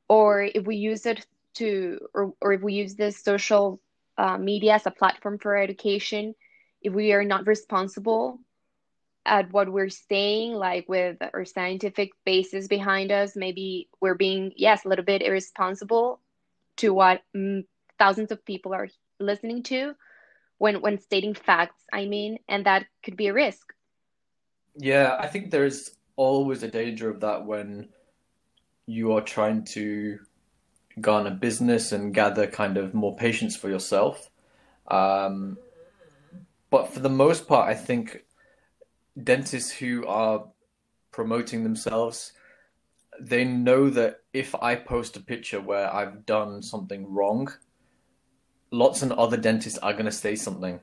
or 0.08 0.44
if 0.44 0.66
we 0.66 0.76
use 0.78 1.06
it 1.06 1.26
to, 1.56 2.00
or, 2.14 2.34
or 2.42 2.54
if 2.54 2.62
we 2.62 2.74
use 2.74 2.96
this 2.96 3.24
social 3.24 3.80
uh, 4.18 4.38
media 4.38 4.74
as 4.74 4.86
a 4.86 4.92
platform 4.92 5.38
for 5.40 5.58
education, 5.58 6.36
if 6.82 6.94
we 6.94 7.14
are 7.14 7.24
not 7.24 7.48
responsible 7.48 8.40
at 9.30 9.54
what 9.54 9.72
we're 9.72 9.90
saying, 9.90 10.54
like 10.54 10.90
with 10.90 11.18
our 11.34 11.46
scientific 11.46 12.12
basis 12.26 12.68
behind 12.68 13.12
us, 13.12 13.36
maybe 13.36 13.88
we're 14.02 14.16
being, 14.16 14.52
yes, 14.56 14.84
a 14.84 14.90
little 14.90 15.06
bit 15.06 15.22
irresponsible 15.22 16.20
to 16.78 16.94
what 16.94 17.22
mm, 17.36 17.64
thousands 18.00 18.32
of 18.32 18.44
people 18.44 18.74
are 18.74 18.90
listening 19.20 19.64
to 19.64 19.94
when 20.58 20.82
when 20.82 21.00
stating 21.00 21.36
facts. 21.36 21.84
I 21.94 22.06
mean, 22.06 22.40
and 22.48 22.66
that 22.66 22.88
could 23.04 23.16
be 23.16 23.28
a 23.28 23.34
risk. 23.34 23.74
Yeah, 24.76 25.16
I 25.20 25.28
think 25.28 25.52
there's 25.52 25.92
always 26.16 26.64
a 26.64 26.68
danger 26.68 27.10
of 27.10 27.20
that 27.22 27.46
when 27.46 27.90
you 28.88 29.14
are 29.14 29.22
trying 29.22 29.64
to 29.64 30.20
garner 31.00 31.32
business 31.32 31.92
and 31.92 32.14
gather 32.14 32.48
kind 32.48 32.78
of 32.78 32.94
more 32.94 33.16
patients 33.16 33.56
for 33.56 33.70
yourself. 33.70 34.30
Um, 34.88 35.58
but 36.72 36.92
for 36.94 37.00
the 37.00 37.10
most 37.10 37.48
part, 37.48 37.70
I 37.70 37.76
think 37.76 38.24
dentists 39.24 39.72
who 39.72 40.06
are 40.06 40.46
promoting 41.12 41.64
themselves, 41.64 42.34
they 43.20 43.44
know 43.44 43.90
that 43.90 44.22
if 44.34 44.56
I 44.56 44.76
post 44.76 45.18
a 45.18 45.20
picture 45.20 45.60
where 45.60 45.94
I've 45.94 46.26
done 46.26 46.62
something 46.62 47.12
wrong, 47.12 47.52
lots 48.72 49.02
of 49.02 49.12
other 49.12 49.38
dentists 49.38 49.80
are 49.80 49.94
going 49.94 50.06
to 50.06 50.12
say 50.12 50.36
something. 50.36 50.80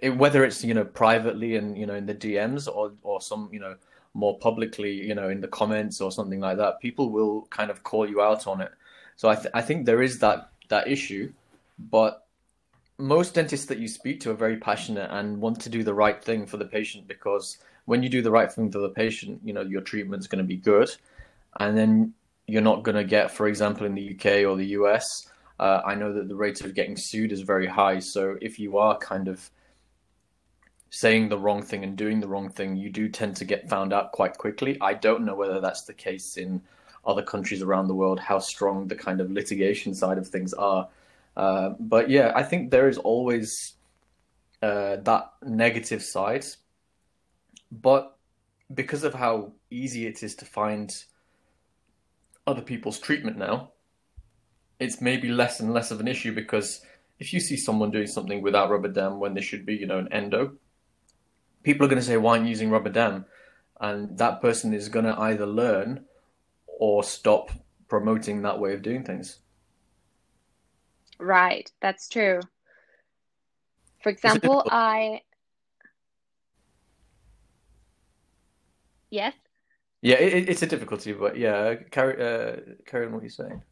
It, 0.00 0.16
whether 0.16 0.44
it's 0.44 0.64
you 0.64 0.74
know 0.74 0.84
privately 0.84 1.56
and 1.56 1.76
you 1.76 1.86
know 1.86 1.94
in 1.94 2.06
the 2.06 2.14
DMs 2.14 2.66
or 2.72 2.92
or 3.02 3.20
some 3.20 3.48
you 3.52 3.60
know 3.60 3.76
more 4.14 4.38
publicly 4.38 4.92
you 4.92 5.14
know 5.14 5.28
in 5.28 5.40
the 5.40 5.48
comments 5.48 6.00
or 6.00 6.10
something 6.10 6.40
like 6.40 6.56
that, 6.56 6.80
people 6.80 7.10
will 7.10 7.46
kind 7.50 7.70
of 7.70 7.82
call 7.82 8.08
you 8.08 8.20
out 8.20 8.46
on 8.46 8.60
it. 8.60 8.72
So 9.16 9.28
I 9.28 9.36
th- 9.36 9.54
I 9.54 9.62
think 9.62 9.86
there 9.86 10.02
is 10.02 10.18
that 10.20 10.50
that 10.68 10.88
issue, 10.88 11.32
but 11.78 12.21
most 13.02 13.34
dentists 13.34 13.66
that 13.66 13.78
you 13.78 13.88
speak 13.88 14.20
to 14.20 14.30
are 14.30 14.34
very 14.34 14.56
passionate 14.56 15.10
and 15.10 15.40
want 15.40 15.60
to 15.60 15.68
do 15.68 15.82
the 15.82 15.92
right 15.92 16.22
thing 16.22 16.46
for 16.46 16.56
the 16.56 16.64
patient 16.64 17.08
because 17.08 17.58
when 17.86 18.00
you 18.00 18.08
do 18.08 18.22
the 18.22 18.30
right 18.30 18.50
thing 18.50 18.70
for 18.70 18.78
the 18.78 18.88
patient, 18.88 19.40
you 19.44 19.52
know, 19.52 19.62
your 19.62 19.80
treatment's 19.80 20.28
going 20.28 20.38
to 20.38 20.46
be 20.46 20.56
good. 20.56 20.88
And 21.58 21.76
then 21.76 22.14
you're 22.46 22.62
not 22.62 22.84
going 22.84 22.94
to 22.94 23.02
get, 23.02 23.32
for 23.32 23.48
example, 23.48 23.86
in 23.86 23.94
the 23.96 24.14
UK 24.14 24.48
or 24.48 24.56
the 24.56 24.66
US, 24.78 25.28
uh, 25.58 25.80
I 25.84 25.96
know 25.96 26.12
that 26.12 26.28
the 26.28 26.36
rate 26.36 26.60
of 26.60 26.74
getting 26.74 26.96
sued 26.96 27.32
is 27.32 27.40
very 27.40 27.66
high. 27.66 27.98
So 27.98 28.36
if 28.40 28.60
you 28.60 28.78
are 28.78 28.96
kind 28.98 29.26
of 29.26 29.50
saying 30.90 31.28
the 31.28 31.38
wrong 31.38 31.62
thing 31.62 31.82
and 31.82 31.96
doing 31.96 32.20
the 32.20 32.28
wrong 32.28 32.50
thing, 32.50 32.76
you 32.76 32.88
do 32.88 33.08
tend 33.08 33.34
to 33.36 33.44
get 33.44 33.68
found 33.68 33.92
out 33.92 34.12
quite 34.12 34.38
quickly. 34.38 34.78
I 34.80 34.94
don't 34.94 35.24
know 35.24 35.34
whether 35.34 35.60
that's 35.60 35.82
the 35.82 35.94
case 35.94 36.36
in 36.36 36.62
other 37.04 37.22
countries 37.22 37.62
around 37.62 37.88
the 37.88 37.94
world, 37.94 38.20
how 38.20 38.38
strong 38.38 38.86
the 38.86 38.94
kind 38.94 39.20
of 39.20 39.28
litigation 39.28 39.92
side 39.92 40.18
of 40.18 40.28
things 40.28 40.54
are. 40.54 40.88
Uh, 41.36 41.70
but 41.78 42.10
yeah, 42.10 42.32
I 42.34 42.42
think 42.42 42.70
there 42.70 42.88
is 42.88 42.98
always 42.98 43.74
uh, 44.62 44.96
that 44.96 45.32
negative 45.42 46.02
side. 46.02 46.44
But 47.70 48.16
because 48.72 49.04
of 49.04 49.14
how 49.14 49.52
easy 49.70 50.06
it 50.06 50.22
is 50.22 50.34
to 50.36 50.44
find 50.44 50.90
other 52.46 52.62
people's 52.62 52.98
treatment 52.98 53.38
now, 53.38 53.70
it's 54.78 55.00
maybe 55.00 55.28
less 55.28 55.60
and 55.60 55.72
less 55.72 55.90
of 55.90 56.00
an 56.00 56.08
issue 56.08 56.34
because 56.34 56.80
if 57.18 57.32
you 57.32 57.40
see 57.40 57.56
someone 57.56 57.90
doing 57.90 58.06
something 58.06 58.42
without 58.42 58.70
rubber 58.70 58.88
dam 58.88 59.20
when 59.20 59.34
there 59.34 59.42
should 59.42 59.64
be, 59.64 59.74
you 59.74 59.86
know, 59.86 59.98
an 59.98 60.12
endo, 60.12 60.54
people 61.62 61.86
are 61.86 61.88
going 61.88 62.00
to 62.00 62.06
say, 62.06 62.16
why 62.16 62.32
aren't 62.32 62.44
you 62.44 62.50
using 62.50 62.70
rubber 62.70 62.90
dam? 62.90 63.24
And 63.80 64.18
that 64.18 64.40
person 64.42 64.74
is 64.74 64.88
going 64.88 65.04
to 65.04 65.18
either 65.18 65.46
learn 65.46 66.04
or 66.66 67.04
stop 67.04 67.50
promoting 67.88 68.42
that 68.42 68.58
way 68.58 68.74
of 68.74 68.82
doing 68.82 69.04
things. 69.04 69.38
Right, 71.22 71.70
that's 71.80 72.08
true. 72.08 72.40
For 74.02 74.08
example, 74.08 74.64
I. 74.68 75.20
Yes? 79.10 79.34
Yeah, 80.00 80.16
it, 80.16 80.48
it's 80.48 80.62
a 80.62 80.66
difficulty, 80.66 81.12
but 81.12 81.36
yeah, 81.36 81.76
carry, 81.92 82.20
uh, 82.20 82.56
carry 82.86 83.06
on 83.06 83.12
what 83.12 83.22
you're 83.22 83.30
saying. 83.30 83.62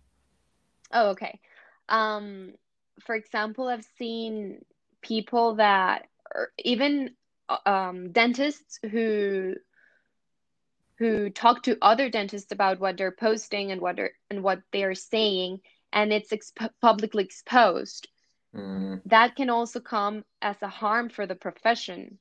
Oh, 0.92 1.10
okay. 1.10 1.40
Um, 1.88 2.52
for 3.04 3.16
example, 3.16 3.66
I've 3.66 3.86
seen 3.98 4.64
people 5.02 5.56
that, 5.56 6.06
even 6.58 7.10
um, 7.66 8.12
dentists 8.12 8.78
who 8.90 9.54
who 10.98 11.30
talk 11.30 11.62
to 11.62 11.78
other 11.80 12.10
dentists 12.10 12.52
about 12.52 12.78
what 12.78 12.98
they're 12.98 13.10
posting 13.10 13.72
and 13.72 13.80
what 13.80 13.96
they're 13.96 14.12
and 14.30 14.42
what 14.42 14.60
they're 14.70 14.94
saying, 14.94 15.60
and 15.92 16.12
it's 16.12 16.30
exp- 16.30 16.70
publicly 16.80 17.24
exposed. 17.24 18.08
Mm. 18.54 19.00
That 19.06 19.36
can 19.36 19.50
also 19.50 19.80
come 19.80 20.24
as 20.42 20.56
a 20.62 20.68
harm 20.68 21.08
for 21.08 21.26
the 21.26 21.36
profession. 21.36 22.18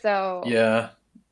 So 0.00 0.42
yeah, 0.46 0.90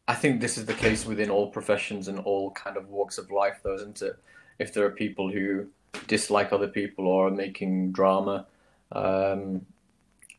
I 0.08 0.14
think 0.14 0.40
this 0.40 0.56
is 0.56 0.64
the 0.64 0.74
case 0.74 1.04
within 1.04 1.30
all 1.30 1.50
professions 1.50 2.08
and 2.08 2.18
all 2.20 2.50
kind 2.52 2.76
of 2.76 2.88
walks 2.88 3.18
of 3.18 3.30
life, 3.30 3.60
though, 3.62 3.74
isn't 3.74 4.00
it? 4.02 4.16
If 4.58 4.72
there 4.72 4.86
are 4.86 4.90
people 4.90 5.30
who 5.30 5.66
dislike 6.06 6.52
other 6.52 6.68
people 6.68 7.06
or 7.06 7.28
are 7.28 7.30
making 7.30 7.92
drama, 7.92 8.46
um, 8.92 9.66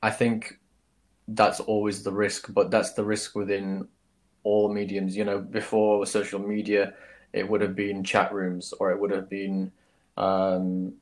I 0.02 0.10
think 0.10 0.58
that's 1.28 1.60
always 1.60 2.02
the 2.02 2.12
risk. 2.12 2.52
But 2.52 2.72
that's 2.72 2.94
the 2.94 3.04
risk 3.04 3.36
within 3.36 3.88
all 4.44 4.74
mediums. 4.74 5.16
You 5.16 5.24
know, 5.24 5.40
before 5.40 6.06
social 6.08 6.40
media, 6.40 6.96
it 7.32 7.48
would 7.48 7.62
have 7.62 7.76
been 7.76 8.04
chat 8.04 8.34
rooms 8.34 8.74
or 8.80 8.92
it 8.92 9.00
would 9.00 9.12
have 9.12 9.30
been, 9.30 9.72
um, 10.20 10.94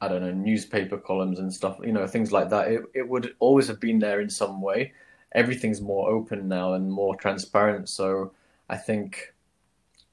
I 0.00 0.06
don't 0.08 0.20
know, 0.20 0.32
newspaper 0.32 0.98
columns 0.98 1.38
and 1.40 1.52
stuff. 1.52 1.78
You 1.82 1.92
know, 1.92 2.06
things 2.06 2.30
like 2.30 2.50
that. 2.50 2.68
It 2.68 2.82
it 2.94 3.08
would 3.08 3.34
always 3.40 3.66
have 3.68 3.80
been 3.80 3.98
there 3.98 4.20
in 4.20 4.30
some 4.30 4.60
way. 4.60 4.92
Everything's 5.32 5.80
more 5.80 6.08
open 6.08 6.48
now 6.48 6.74
and 6.74 6.90
more 6.90 7.16
transparent. 7.16 7.88
So 7.88 8.32
I 8.68 8.76
think, 8.76 9.34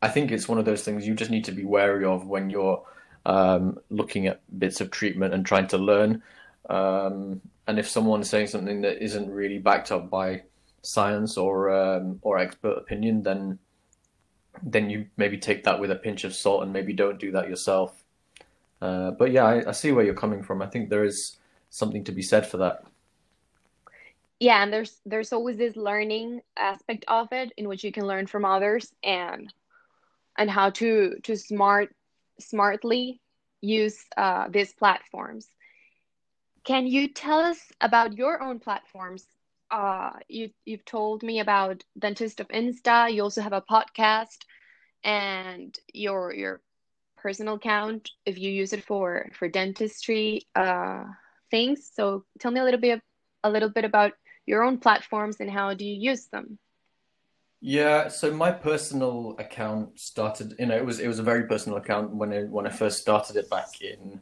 I 0.01 0.09
think 0.09 0.31
it's 0.31 0.47
one 0.47 0.57
of 0.57 0.65
those 0.65 0.83
things 0.83 1.07
you 1.07 1.13
just 1.13 1.31
need 1.31 1.45
to 1.45 1.51
be 1.51 1.63
wary 1.63 2.05
of 2.05 2.27
when 2.27 2.49
you're 2.49 2.83
um, 3.25 3.79
looking 3.89 4.27
at 4.27 4.41
bits 4.59 4.81
of 4.81 4.91
treatment 4.91 5.33
and 5.33 5.45
trying 5.45 5.67
to 5.67 5.77
learn. 5.77 6.21
Um, 6.69 7.41
and 7.67 7.79
if 7.79 7.87
someone's 7.87 8.29
saying 8.29 8.47
something 8.47 8.81
that 8.81 9.03
isn't 9.03 9.29
really 9.29 9.57
backed 9.57 9.91
up 9.91 10.09
by 10.09 10.43
science 10.81 11.37
or 11.37 11.69
um, 11.69 12.19
or 12.21 12.37
expert 12.37 12.77
opinion, 12.77 13.23
then 13.23 13.59
then 14.63 14.89
you 14.89 15.07
maybe 15.17 15.37
take 15.37 15.63
that 15.63 15.79
with 15.79 15.91
a 15.91 15.95
pinch 15.95 16.23
of 16.23 16.33
salt 16.33 16.63
and 16.63 16.71
maybe 16.71 16.93
don't 16.93 17.19
do 17.19 17.31
that 17.31 17.49
yourself. 17.49 18.04
Uh, 18.81 19.11
but 19.11 19.31
yeah, 19.31 19.45
I, 19.45 19.69
I, 19.69 19.71
see 19.71 19.91
where 19.91 20.03
you're 20.03 20.13
coming 20.13 20.43
from. 20.43 20.61
I 20.61 20.67
think 20.67 20.89
there 20.89 21.05
is 21.05 21.37
something 21.69 22.03
to 22.03 22.11
be 22.11 22.21
said 22.21 22.45
for 22.45 22.57
that. 22.57 22.83
Yeah, 24.39 24.61
and 24.61 24.71
there's 24.71 24.99
there's 25.05 25.31
always 25.31 25.57
this 25.57 25.77
learning 25.77 26.41
aspect 26.57 27.05
of 27.07 27.29
it 27.31 27.53
in 27.57 27.69
which 27.69 27.83
you 27.83 27.91
can 27.91 28.05
learn 28.05 28.27
from 28.27 28.43
others 28.43 28.91
and 29.03 29.51
and 30.37 30.49
how 30.49 30.69
to 30.71 31.15
to 31.23 31.37
smart 31.37 31.95
smartly 32.39 33.21
use 33.61 34.05
uh, 34.17 34.47
these 34.49 34.73
platforms. 34.73 35.47
Can 36.65 36.85
you 36.87 37.07
tell 37.07 37.39
us 37.39 37.59
about 37.79 38.17
your 38.17 38.41
own 38.41 38.59
platforms? 38.59 39.25
Uh, 39.71 40.11
you 40.27 40.49
you've 40.65 40.85
told 40.85 41.23
me 41.23 41.39
about 41.39 41.83
Dentist 41.97 42.39
of 42.39 42.47
Insta. 42.49 43.13
You 43.13 43.23
also 43.23 43.41
have 43.41 43.53
a 43.53 43.61
podcast, 43.61 44.39
and 45.03 45.77
your 45.93 46.33
your 46.33 46.61
personal 47.25 47.55
account 47.55 48.11
if 48.27 48.37
you 48.37 48.51
use 48.51 48.71
it 48.71 48.83
for 48.85 49.31
for 49.37 49.47
dentistry 49.49 50.45
uh, 50.53 51.03
things. 51.49 51.89
So 51.97 52.23
tell 52.39 52.51
me 52.51 52.59
a 52.59 52.63
little 52.63 52.79
bit 52.79 53.01
a 53.43 53.49
little 53.49 53.69
bit 53.77 53.85
about 53.91 54.11
your 54.45 54.63
own 54.63 54.77
platforms 54.77 55.37
and 55.39 55.49
how 55.49 55.73
do 55.73 55.83
you 55.85 55.97
use 56.11 56.27
them. 56.27 56.59
Yeah, 57.61 58.09
so 58.09 58.31
my 58.31 58.51
personal 58.51 59.35
account 59.39 59.99
started, 59.99 60.53
you 60.59 60.67
know, 60.67 60.77
it 60.77 60.85
was 60.85 60.99
it 60.99 61.07
was 61.07 61.17
a 61.17 61.23
very 61.23 61.45
personal 61.47 61.79
account 61.79 62.11
when 62.11 62.31
I 62.31 62.41
when 62.55 62.67
I 62.67 62.69
first 62.69 62.99
started 62.99 63.35
it 63.37 63.49
back 63.49 63.81
in 63.81 64.19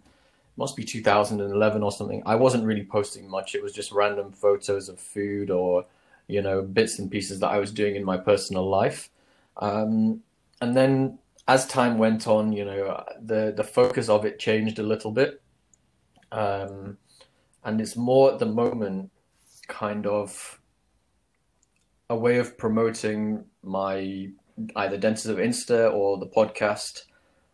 must 0.56 0.78
be 0.78 0.84
2011 0.84 1.84
or 1.84 1.92
something. 1.92 2.24
I 2.26 2.36
wasn't 2.36 2.64
really 2.64 2.86
posting 2.86 3.30
much. 3.30 3.54
It 3.56 3.64
was 3.64 3.74
just 3.74 3.92
random 3.92 4.32
photos 4.32 4.88
of 4.88 4.98
food 5.00 5.50
or, 5.50 5.86
you 6.28 6.42
know, 6.42 6.62
bits 6.62 7.00
and 7.00 7.10
pieces 7.10 7.40
that 7.40 7.50
I 7.50 7.58
was 7.58 7.72
doing 7.72 7.96
in 7.96 8.06
my 8.06 8.18
personal 8.18 8.70
life. 8.70 9.10
Um, 9.58 10.22
and 10.62 10.78
then 10.78 11.18
as 11.48 11.66
time 11.68 11.98
went 11.98 12.28
on, 12.28 12.54
you 12.54 12.66
know, 12.66 13.04
the 13.22 13.54
the 13.56 13.64
focus 13.64 14.10
of 14.10 14.26
it 14.26 14.40
changed 14.40 14.80
a 14.80 14.84
little 14.84 15.12
bit. 15.12 15.42
Um, 16.32 16.98
and 17.64 17.80
it's 17.80 17.96
more 17.96 18.34
at 18.34 18.40
the 18.40 18.46
moment 18.46 19.12
kind 19.68 20.08
of 20.08 20.60
a 22.10 22.16
way 22.16 22.38
of 22.38 22.58
promoting 22.58 23.46
my 23.62 24.30
either 24.76 24.98
Dentist 24.98 25.28
of 25.28 25.38
Insta 25.38 25.92
or 25.94 26.18
the 26.18 26.28
podcast, 26.28 27.04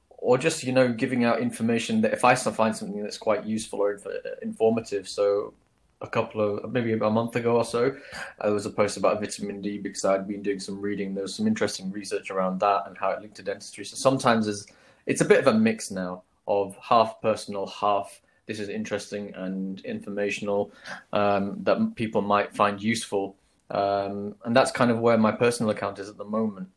or 0.10 0.38
just 0.38 0.63
you 0.63 0.71
know 0.71 0.91
giving 0.93 1.23
out 1.23 1.39
information 1.39 2.02
that 2.02 2.13
if 2.13 2.23
I 2.23 2.36
find 2.36 2.75
something 2.75 3.02
that's 3.02 3.17
quite 3.17 3.45
useful 3.45 3.80
or 3.80 3.99
informative. 4.41 5.08
So 5.08 5.54
a 6.01 6.07
couple 6.07 6.41
of 6.41 6.71
maybe 6.71 6.93
a 6.93 6.97
month 6.97 7.35
ago 7.35 7.57
or 7.57 7.65
so, 7.65 7.95
there 8.41 8.53
was 8.53 8.65
a 8.65 8.69
post 8.69 8.97
about 8.97 9.19
vitamin 9.19 9.62
D 9.62 9.77
because 9.77 10.05
I'd 10.05 10.27
been 10.27 10.41
doing 10.41 10.59
some 10.59 10.79
reading. 10.79 11.13
There 11.13 11.23
was 11.23 11.35
some 11.35 11.47
interesting 11.47 11.91
research 11.91 12.31
around 12.31 12.59
that 12.62 12.83
and 12.88 12.97
how 12.97 13.12
it 13.12 13.21
linked 13.21 13.35
to 13.38 13.43
dentistry. 13.43 13.85
So 13.85 13.95
sometimes 13.95 14.47
it's, 14.47 14.65
it's 15.05 15.21
a 15.21 15.25
bit 15.25 15.39
of 15.39 15.47
a 15.47 15.53
mix 15.53 15.91
now 15.91 16.23
of 16.47 16.75
half 16.81 17.21
personal, 17.21 17.67
half 17.67 18.21
this 18.45 18.59
is 18.59 18.69
interesting 18.69 19.33
and 19.35 19.81
informational 19.81 20.71
um, 21.13 21.57
that 21.63 21.95
people 21.95 22.21
might 22.21 22.55
find 22.55 22.81
useful 22.81 23.35
um, 23.71 24.35
and 24.45 24.55
that's 24.55 24.71
kind 24.71 24.89
of 24.91 24.99
where 24.99 25.17
my 25.17 25.31
personal 25.31 25.69
account 25.69 25.99
is 25.99 26.09
at 26.09 26.17
the 26.17 26.25
moment. 26.25 26.69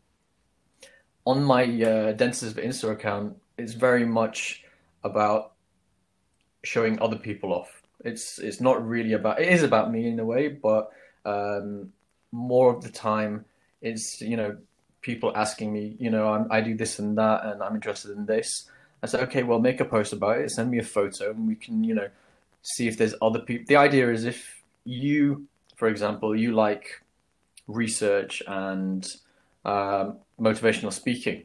On 1.24 1.42
my 1.42 1.64
uh, 1.64 2.12
Dentist 2.12 2.56
Insta 2.56 2.90
account, 2.90 3.36
it's 3.56 3.72
very 3.72 4.04
much 4.04 4.64
about 5.04 5.52
showing 6.64 7.00
other 7.00 7.16
people 7.16 7.52
off. 7.52 7.81
It's 8.04 8.38
it's 8.38 8.60
not 8.60 8.86
really 8.86 9.12
about 9.12 9.40
it 9.40 9.48
is 9.48 9.62
about 9.62 9.90
me 9.92 10.08
in 10.08 10.18
a 10.18 10.24
way, 10.24 10.48
but 10.48 10.90
um, 11.24 11.92
more 12.30 12.74
of 12.74 12.82
the 12.82 12.90
time 12.90 13.44
it's 13.80 14.20
you 14.20 14.36
know 14.36 14.56
people 15.00 15.32
asking 15.34 15.72
me, 15.72 15.96
you 15.98 16.10
know, 16.10 16.28
I'm, 16.28 16.46
i 16.50 16.60
do 16.60 16.76
this 16.76 17.00
and 17.00 17.18
that, 17.18 17.44
and 17.44 17.60
I'm 17.60 17.74
interested 17.74 18.12
in 18.16 18.24
this. 18.24 18.70
I 19.02 19.06
said, 19.06 19.20
okay, 19.24 19.42
well, 19.42 19.58
make 19.58 19.80
a 19.80 19.84
post 19.84 20.12
about 20.12 20.38
it. 20.38 20.48
Send 20.52 20.70
me 20.70 20.78
a 20.78 20.84
photo, 20.84 21.32
and 21.32 21.48
we 21.48 21.56
can, 21.56 21.82
you 21.82 21.92
know, 21.92 22.08
see 22.62 22.86
if 22.86 22.96
there's 22.96 23.14
other 23.20 23.40
people. 23.40 23.64
The 23.66 23.76
idea 23.76 24.12
is 24.12 24.24
if 24.24 24.62
you 24.84 25.48
for 25.82 25.88
example, 25.88 26.36
you 26.36 26.52
like 26.52 27.02
research 27.66 28.40
and 28.46 29.04
um, 29.64 30.18
motivational 30.40 30.92
speaking, 30.92 31.42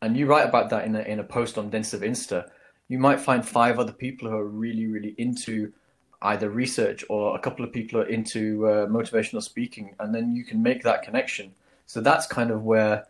and 0.00 0.16
you 0.16 0.26
write 0.26 0.48
about 0.48 0.70
that 0.70 0.84
in 0.86 0.96
a, 0.96 1.02
in 1.02 1.20
a 1.20 1.22
post 1.22 1.56
on 1.56 1.66
of 1.66 1.72
Insta, 1.72 2.50
you 2.92 2.98
might 2.98 3.18
find 3.18 3.48
five 3.48 3.78
other 3.78 3.92
people 4.04 4.28
who 4.28 4.36
are 4.36 4.44
really, 4.44 4.86
really 4.86 5.14
into 5.16 5.72
either 6.20 6.50
research 6.50 7.02
or 7.08 7.34
a 7.34 7.38
couple 7.38 7.64
of 7.64 7.72
people 7.72 7.98
are 7.98 8.04
into 8.18 8.66
uh, 8.66 8.86
motivational 8.86 9.42
speaking, 9.42 9.94
and 9.98 10.14
then 10.14 10.36
you 10.36 10.44
can 10.44 10.62
make 10.62 10.82
that 10.82 11.02
connection. 11.02 11.54
So 11.86 12.02
that's 12.02 12.26
kind 12.26 12.50
of 12.50 12.64
where 12.64 13.06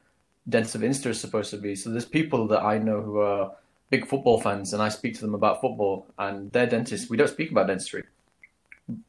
Dentist 0.48 0.76
of 0.76 0.82
Insta 0.82 1.06
is 1.06 1.20
supposed 1.20 1.50
to 1.50 1.56
be. 1.56 1.74
So 1.74 1.90
there's 1.90 2.04
people 2.04 2.46
that 2.46 2.62
I 2.62 2.78
know 2.78 3.02
who 3.02 3.18
are 3.18 3.56
big 3.90 4.06
football 4.06 4.40
fans, 4.40 4.72
and 4.72 4.80
I 4.80 4.88
speak 4.88 5.14
to 5.16 5.20
them 5.20 5.34
about 5.34 5.60
football, 5.60 6.06
and 6.16 6.52
they're 6.52 6.68
dentists. 6.68 7.10
We 7.10 7.16
don't 7.16 7.26
speak 7.26 7.50
about 7.50 7.66
dentistry 7.66 8.04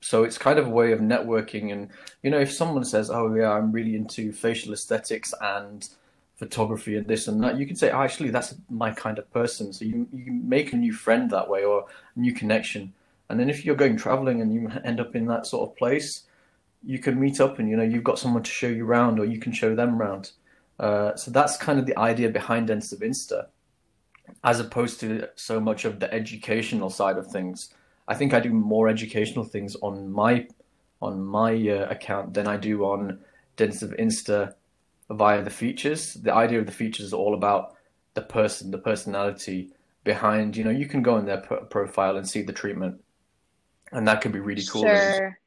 so 0.02 0.24
it's 0.24 0.38
kind 0.38 0.60
of 0.60 0.68
a 0.68 0.70
way 0.70 0.92
of 0.92 1.00
networking 1.00 1.72
and 1.72 1.90
you 2.22 2.30
know 2.30 2.40
if 2.40 2.52
someone 2.52 2.86
says 2.86 3.10
oh 3.10 3.34
yeah 3.34 3.52
i'm 3.52 3.72
really 3.72 3.96
into 3.96 4.32
facial 4.32 4.72
aesthetics 4.72 5.34
and 5.42 5.90
photography 6.36 6.98
and 6.98 7.08
this 7.08 7.28
and 7.28 7.44
that 7.44 7.58
you 7.58 7.66
can 7.66 7.76
say 7.76 7.92
oh, 7.92 8.02
actually 8.02 8.30
that's 8.30 8.56
my 8.70 8.92
kind 8.92 9.18
of 9.20 9.32
person. 9.32 9.72
So 9.72 9.86
you, 9.86 10.08
you 10.12 10.32
make 10.32 10.74
a 10.74 10.78
new 10.78 10.94
friend 10.94 11.30
that 11.30 11.50
way 11.50 11.64
or 11.64 11.86
a 12.16 12.20
new 12.20 12.34
connection. 12.34 12.94
And 13.30 13.40
then 13.40 13.50
if 13.50 13.66
you're 13.66 13.76
going 13.76 13.98
traveling 13.98 14.42
and 14.42 14.54
you 14.54 14.70
end 14.84 15.00
up 15.00 15.16
in 15.16 15.28
that 15.28 15.46
sort 15.46 15.70
of 15.70 15.76
place 15.76 16.24
you 16.86 17.00
can 17.00 17.20
meet 17.20 17.40
up 17.40 17.60
and 17.60 17.70
you 17.70 17.78
know 17.78 17.84
you've 17.84 18.04
got 18.04 18.20
someone 18.20 18.44
to 18.44 18.52
show 18.52 18.68
you 18.68 18.86
around 18.86 19.20
or 19.20 19.26
you 19.26 19.40
can 19.40 19.52
show 19.52 19.76
them 19.76 20.00
around. 20.00 20.32
Uh, 20.80 21.16
so 21.16 21.32
that's 21.32 21.56
kind 21.58 21.80
of 21.80 21.86
the 21.86 21.98
idea 21.98 22.30
behind 22.30 22.68
Dentist 22.68 22.94
of 22.94 23.00
Insta 23.00 23.48
as 24.44 24.60
opposed 24.60 25.00
to 25.00 25.28
so 25.36 25.60
much 25.60 25.86
of 25.86 26.00
the 26.00 26.14
educational 26.14 26.90
side 26.90 27.18
of 27.18 27.28
things. 27.28 27.74
I 28.08 28.16
think 28.16 28.34
I 28.34 28.40
do 28.40 28.50
more 28.50 28.90
educational 28.90 29.46
things 29.46 29.76
on 29.82 30.12
my 30.12 30.48
on 31.02 31.24
my 31.24 31.54
uh, 31.54 31.90
account 31.90 32.34
than 32.34 32.48
I 32.48 32.58
do 32.58 32.84
on 32.86 33.20
Dentist 33.56 33.84
of 33.84 33.92
Insta 33.92 34.54
via 35.10 35.44
the 35.44 35.50
features. 35.50 36.14
The 36.16 36.34
idea 36.34 36.60
of 36.60 36.66
the 36.66 36.72
features 36.72 37.08
is 37.08 37.14
all 37.14 37.34
about 37.34 37.76
the 38.14 38.22
person, 38.22 38.72
the 38.72 38.78
personality, 38.78 39.72
behind. 40.04 40.56
You 40.58 40.64
know, 40.64 40.72
you 40.72 40.88
can 40.88 41.02
go 41.02 41.18
in 41.18 41.26
their 41.26 41.42
profile 41.42 42.18
and 42.18 42.28
see 42.28 42.42
the 42.42 42.54
treatment, 42.54 43.02
and 43.92 44.08
that 44.08 44.22
can 44.22 44.32
be 44.32 44.40
really 44.40 44.64
cool. 44.70 44.84
Sure. 44.84 45.40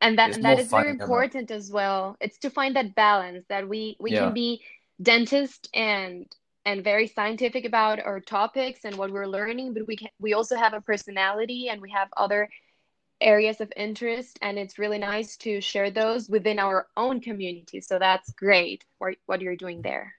And 0.00 0.18
that 0.18 0.34
and 0.34 0.44
that 0.44 0.58
is 0.58 0.68
very 0.68 0.90
important 0.90 1.50
as 1.50 1.70
well. 1.70 2.16
It's 2.20 2.38
to 2.38 2.50
find 2.50 2.74
that 2.76 2.94
balance 2.94 3.44
that 3.48 3.68
we 3.68 3.96
we 4.00 4.12
yeah. 4.12 4.24
can 4.24 4.34
be 4.34 4.62
dentist 5.00 5.68
and 5.74 6.26
and 6.64 6.84
very 6.84 7.06
scientific 7.06 7.64
about 7.64 8.00
our 8.00 8.20
topics 8.20 8.80
and 8.84 8.96
what 8.96 9.10
we're 9.10 9.26
learning, 9.26 9.74
but 9.74 9.86
we 9.86 9.96
can 9.96 10.08
we 10.20 10.32
also 10.32 10.56
have 10.56 10.74
a 10.74 10.80
personality 10.80 11.68
and 11.68 11.80
we 11.80 11.90
have 11.90 12.08
other 12.16 12.48
areas 13.22 13.60
of 13.60 13.72
interest 13.76 14.38
and 14.42 14.58
it's 14.58 14.78
really 14.78 14.98
nice 14.98 15.36
to 15.38 15.60
share 15.60 15.90
those 15.90 16.28
within 16.28 16.58
our 16.58 16.88
own 16.96 17.20
community. 17.20 17.80
So 17.80 17.98
that's 17.98 18.30
great 18.32 18.84
what, 18.98 19.40
you're 19.40 19.56
doing 19.56 19.82
there. 19.82 20.14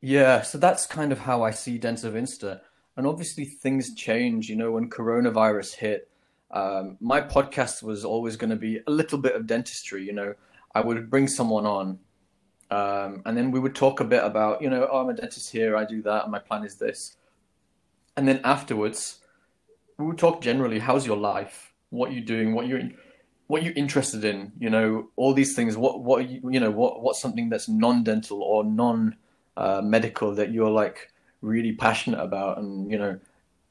Yeah 0.00 0.42
so 0.42 0.58
that's 0.58 0.86
kind 0.86 1.10
of 1.10 1.18
how 1.18 1.42
i 1.42 1.50
see 1.50 1.78
Dentists 1.78 2.04
of 2.04 2.14
Insta. 2.14 2.60
And 2.96 3.06
obviously 3.06 3.44
things 3.44 3.94
change 3.94 4.48
you 4.48 4.56
know 4.56 4.72
when 4.72 4.90
coronavirus 4.90 5.74
hit. 5.74 6.08
Um, 6.50 6.96
my 7.00 7.20
podcast 7.20 7.82
was 7.82 8.04
always 8.04 8.36
going 8.36 8.50
to 8.50 8.56
be 8.56 8.80
a 8.86 8.90
little 8.90 9.18
bit 9.18 9.34
of 9.34 9.46
dentistry 9.46 10.04
you 10.04 10.12
know. 10.12 10.34
I 10.74 10.80
would 10.80 11.10
bring 11.10 11.28
someone 11.28 11.66
on 11.66 11.98
um, 12.70 13.22
and 13.24 13.36
then 13.36 13.50
we 13.50 13.58
would 13.58 13.74
talk 13.74 14.00
a 14.00 14.04
bit 14.04 14.22
about 14.22 14.60
you 14.62 14.70
know 14.70 14.88
oh, 14.90 14.98
i'm 14.98 15.08
a 15.08 15.14
dentist 15.14 15.50
here 15.50 15.76
i 15.76 15.84
do 15.84 16.02
that 16.02 16.24
and 16.24 16.32
my 16.32 16.38
plan 16.38 16.64
is 16.64 16.76
this. 16.76 17.16
And 18.16 18.26
then 18.26 18.40
afterwards 18.44 19.20
we 19.96 20.06
would 20.06 20.18
talk 20.18 20.40
generally 20.40 20.78
how's 20.78 21.06
your 21.06 21.16
life 21.16 21.67
what 21.90 22.12
you're 22.12 22.24
doing, 22.24 22.54
what 22.54 22.66
you're 22.66 22.82
what 23.46 23.62
you're 23.62 23.74
interested 23.74 24.24
in. 24.24 24.52
You 24.58 24.70
know, 24.70 25.08
all 25.16 25.34
these 25.34 25.54
things. 25.54 25.76
What 25.76 26.02
what 26.02 26.28
you, 26.28 26.40
you 26.50 26.60
know 26.60 26.70
what 26.70 27.02
what's 27.02 27.20
something 27.20 27.48
that's 27.48 27.68
non-dental 27.68 28.42
or 28.42 28.64
non-medical 28.64 30.30
uh, 30.30 30.34
that 30.34 30.52
you're 30.52 30.70
like 30.70 31.12
really 31.40 31.72
passionate 31.72 32.20
about, 32.20 32.58
and 32.58 32.90
you 32.90 32.98
know 32.98 33.18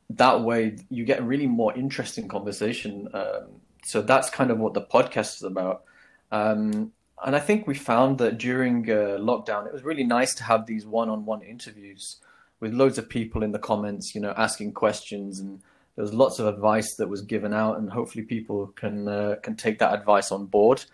that 0.10 0.41
way 0.41 0.77
you 0.89 1.06
get 1.06 1.23
really 1.23 1.47
more 1.47 1.75
interesting 1.75 2.27
conversation. 2.27 3.10
Um, 3.13 3.62
so 3.84 4.01
that's 4.01 4.30
kind 4.30 4.51
of 4.51 4.58
what 4.58 4.73
the 4.73 4.82
podcast 4.82 5.36
is 5.36 5.43
about. 5.43 5.84
Um, 6.32 6.91
and 7.25 7.36
I 7.36 7.39
think 7.39 7.67
we 7.67 7.73
found 7.73 8.19
that 8.19 8.38
during 8.38 8.89
uh, 8.89 9.17
lockdown, 9.19 9.65
it 9.65 9.73
was 9.73 9.84
really 9.84 10.03
nice 10.03 10.36
to 10.36 10.43
have 10.43 10.65
these 10.65 10.86
one-on-one 10.86 11.41
interviews 11.41 12.17
with 12.60 12.73
loads 12.73 12.97
of 12.97 13.10
people 13.10 13.43
in 13.43 13.51
the 13.51 13.60
comments, 13.60 14.13
you 14.13 14.21
know, 14.21 14.34
asking 14.38 14.73
questions 14.73 15.39
and 15.39 15.62
there 15.98 16.04
was 16.04 16.14
lots 16.14 16.38
of 16.38 16.46
advice 16.46 16.94
that 16.98 17.10
was 17.10 17.24
given 17.24 17.56
out, 17.56 17.80
and 17.80 17.90
hopefully 17.90 18.24
people 18.24 18.68
can 18.68 19.08
uh, 19.08 19.36
can 19.42 19.56
take 19.56 19.80
that 19.80 19.96
advice 19.96 20.32
on 20.32 20.46
board, 20.46 20.86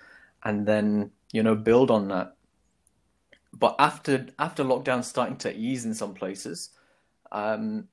and 0.43 0.65
then 0.65 1.11
you 1.33 1.43
know 1.43 1.55
build 1.55 1.91
on 1.91 2.07
that. 2.07 2.35
But 3.51 3.75
after 3.79 4.27
after 4.39 4.63
lockdown 4.63 5.03
starting 5.03 5.35
to 5.39 5.53
ease 5.53 5.83
in 5.83 5.93
some 5.93 6.13
places, 6.13 6.69
um, 7.33 7.89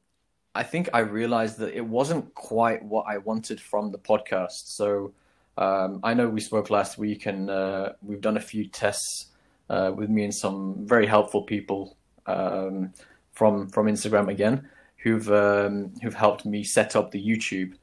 I 0.54 0.62
think 0.62 0.88
I 0.94 1.00
realized 1.00 1.58
that 1.58 1.76
it 1.76 1.84
wasn't 1.84 2.32
quite 2.36 2.84
what 2.84 3.06
I 3.08 3.18
wanted 3.18 3.60
from 3.60 3.90
the 3.90 3.98
podcast. 3.98 4.68
So 4.76 5.12
um, 5.58 5.98
I 6.04 6.14
know 6.14 6.28
we 6.28 6.40
spoke 6.40 6.70
last 6.70 6.96
week, 6.96 7.26
and 7.26 7.50
uh, 7.50 7.90
we've 8.02 8.20
done 8.20 8.36
a 8.36 8.40
few 8.40 8.68
tests 8.68 9.32
uh, 9.68 9.90
with 9.92 10.10
me 10.10 10.22
and 10.22 10.34
some 10.34 10.86
very 10.86 11.08
helpful 11.08 11.42
people 11.42 11.96
um, 12.26 12.92
from 13.32 13.68
from 13.68 13.86
Instagram 13.86 14.28
again 14.28 14.68
who've 15.02 15.30
um, 15.30 15.92
who've 16.02 16.14
helped 16.14 16.44
me 16.44 16.62
set 16.64 16.94
up 16.96 17.10
the 17.10 17.22
YouTube. 17.22 17.74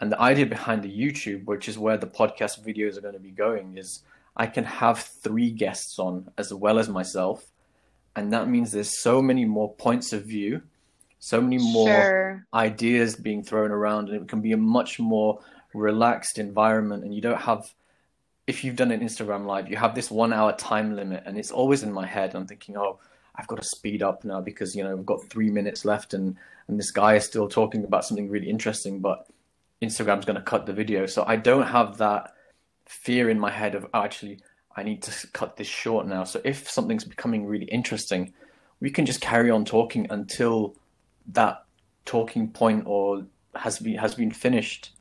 And 0.00 0.10
the 0.10 0.20
idea 0.20 0.46
behind 0.46 0.82
the 0.82 0.90
YouTube, 0.90 1.44
which 1.44 1.68
is 1.68 1.78
where 1.78 1.96
the 1.96 2.06
podcast 2.06 2.64
videos 2.64 2.96
are 2.96 3.00
going 3.00 3.14
to 3.14 3.20
be 3.20 3.30
going, 3.30 3.78
is 3.78 4.02
I 4.36 4.46
can 4.46 4.64
have 4.64 4.98
three 4.98 5.50
guests 5.50 5.98
on 5.98 6.30
as 6.36 6.52
well 6.52 6.78
as 6.78 6.88
myself, 6.88 7.46
and 8.16 8.32
that 8.32 8.48
means 8.48 8.72
there's 8.72 9.00
so 9.00 9.22
many 9.22 9.44
more 9.44 9.72
points 9.74 10.12
of 10.12 10.24
view, 10.24 10.62
so 11.20 11.40
many 11.40 11.58
more 11.58 11.88
sure. 11.88 12.46
ideas 12.52 13.16
being 13.16 13.42
thrown 13.42 13.70
around, 13.70 14.08
and 14.08 14.22
it 14.22 14.28
can 14.28 14.40
be 14.40 14.52
a 14.52 14.56
much 14.56 14.98
more 14.98 15.40
relaxed 15.72 16.38
environment. 16.38 17.04
And 17.04 17.14
you 17.14 17.20
don't 17.20 17.40
have, 17.40 17.72
if 18.46 18.64
you've 18.64 18.76
done 18.76 18.90
an 18.90 19.00
Instagram 19.00 19.46
live, 19.46 19.70
you 19.70 19.76
have 19.76 19.94
this 19.94 20.10
one 20.10 20.32
hour 20.32 20.52
time 20.52 20.96
limit, 20.96 21.22
and 21.24 21.38
it's 21.38 21.52
always 21.52 21.82
in 21.82 21.92
my 21.92 22.06
head. 22.06 22.34
I'm 22.34 22.46
thinking, 22.46 22.76
oh, 22.76 22.98
I've 23.36 23.46
got 23.46 23.60
to 23.60 23.68
speed 23.68 24.02
up 24.02 24.24
now 24.24 24.40
because 24.40 24.76
you 24.76 24.84
know 24.84 24.94
we've 24.94 25.06
got 25.06 25.24
three 25.28 25.50
minutes 25.50 25.84
left 25.84 26.14
and 26.14 26.36
and 26.68 26.78
this 26.78 26.90
guy 26.90 27.16
is 27.16 27.24
still 27.24 27.48
talking 27.48 27.84
about 27.84 28.04
something 28.04 28.30
really 28.30 28.48
interesting, 28.48 29.00
but 29.00 29.26
Instagram's 29.82 30.24
going 30.24 30.36
to 30.36 30.42
cut 30.42 30.66
the 30.66 30.72
video. 30.72 31.04
So 31.06 31.24
I 31.26 31.36
don't 31.36 31.66
have 31.66 31.98
that 31.98 32.32
fear 32.86 33.28
in 33.28 33.38
my 33.38 33.50
head 33.50 33.74
of 33.74 33.86
oh, 33.92 34.02
actually 34.02 34.40
I 34.76 34.82
need 34.82 35.02
to 35.02 35.26
cut 35.28 35.56
this 35.56 35.66
short 35.66 36.06
now. 36.06 36.24
So 36.24 36.40
if 36.44 36.70
something's 36.70 37.04
becoming 37.04 37.46
really 37.46 37.66
interesting, 37.66 38.32
we 38.80 38.90
can 38.90 39.06
just 39.06 39.20
carry 39.20 39.50
on 39.50 39.64
talking 39.64 40.06
until 40.10 40.76
that 41.28 41.64
talking 42.04 42.50
point 42.50 42.84
or 42.86 43.26
has 43.54 43.78
been 43.78 43.98
has 43.98 44.14
been 44.14 44.30
finished. 44.30 44.92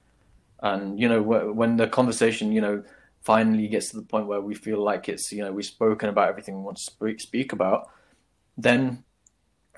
And 0.61 0.99
you 0.99 1.07
know 1.07 1.21
when 1.21 1.77
the 1.77 1.87
conversation 1.87 2.51
you 2.51 2.61
know 2.61 2.83
finally 3.21 3.67
gets 3.67 3.89
to 3.89 3.95
the 3.95 4.03
point 4.03 4.27
where 4.27 4.41
we 4.41 4.55
feel 4.55 4.83
like 4.83 5.07
it's 5.07 5.31
you 5.31 5.43
know 5.43 5.51
we've 5.51 5.65
spoken 5.65 6.09
about 6.09 6.29
everything 6.29 6.57
we 6.57 6.63
want 6.63 6.77
to 6.77 7.15
speak 7.19 7.53
about 7.53 7.89
then 8.57 9.03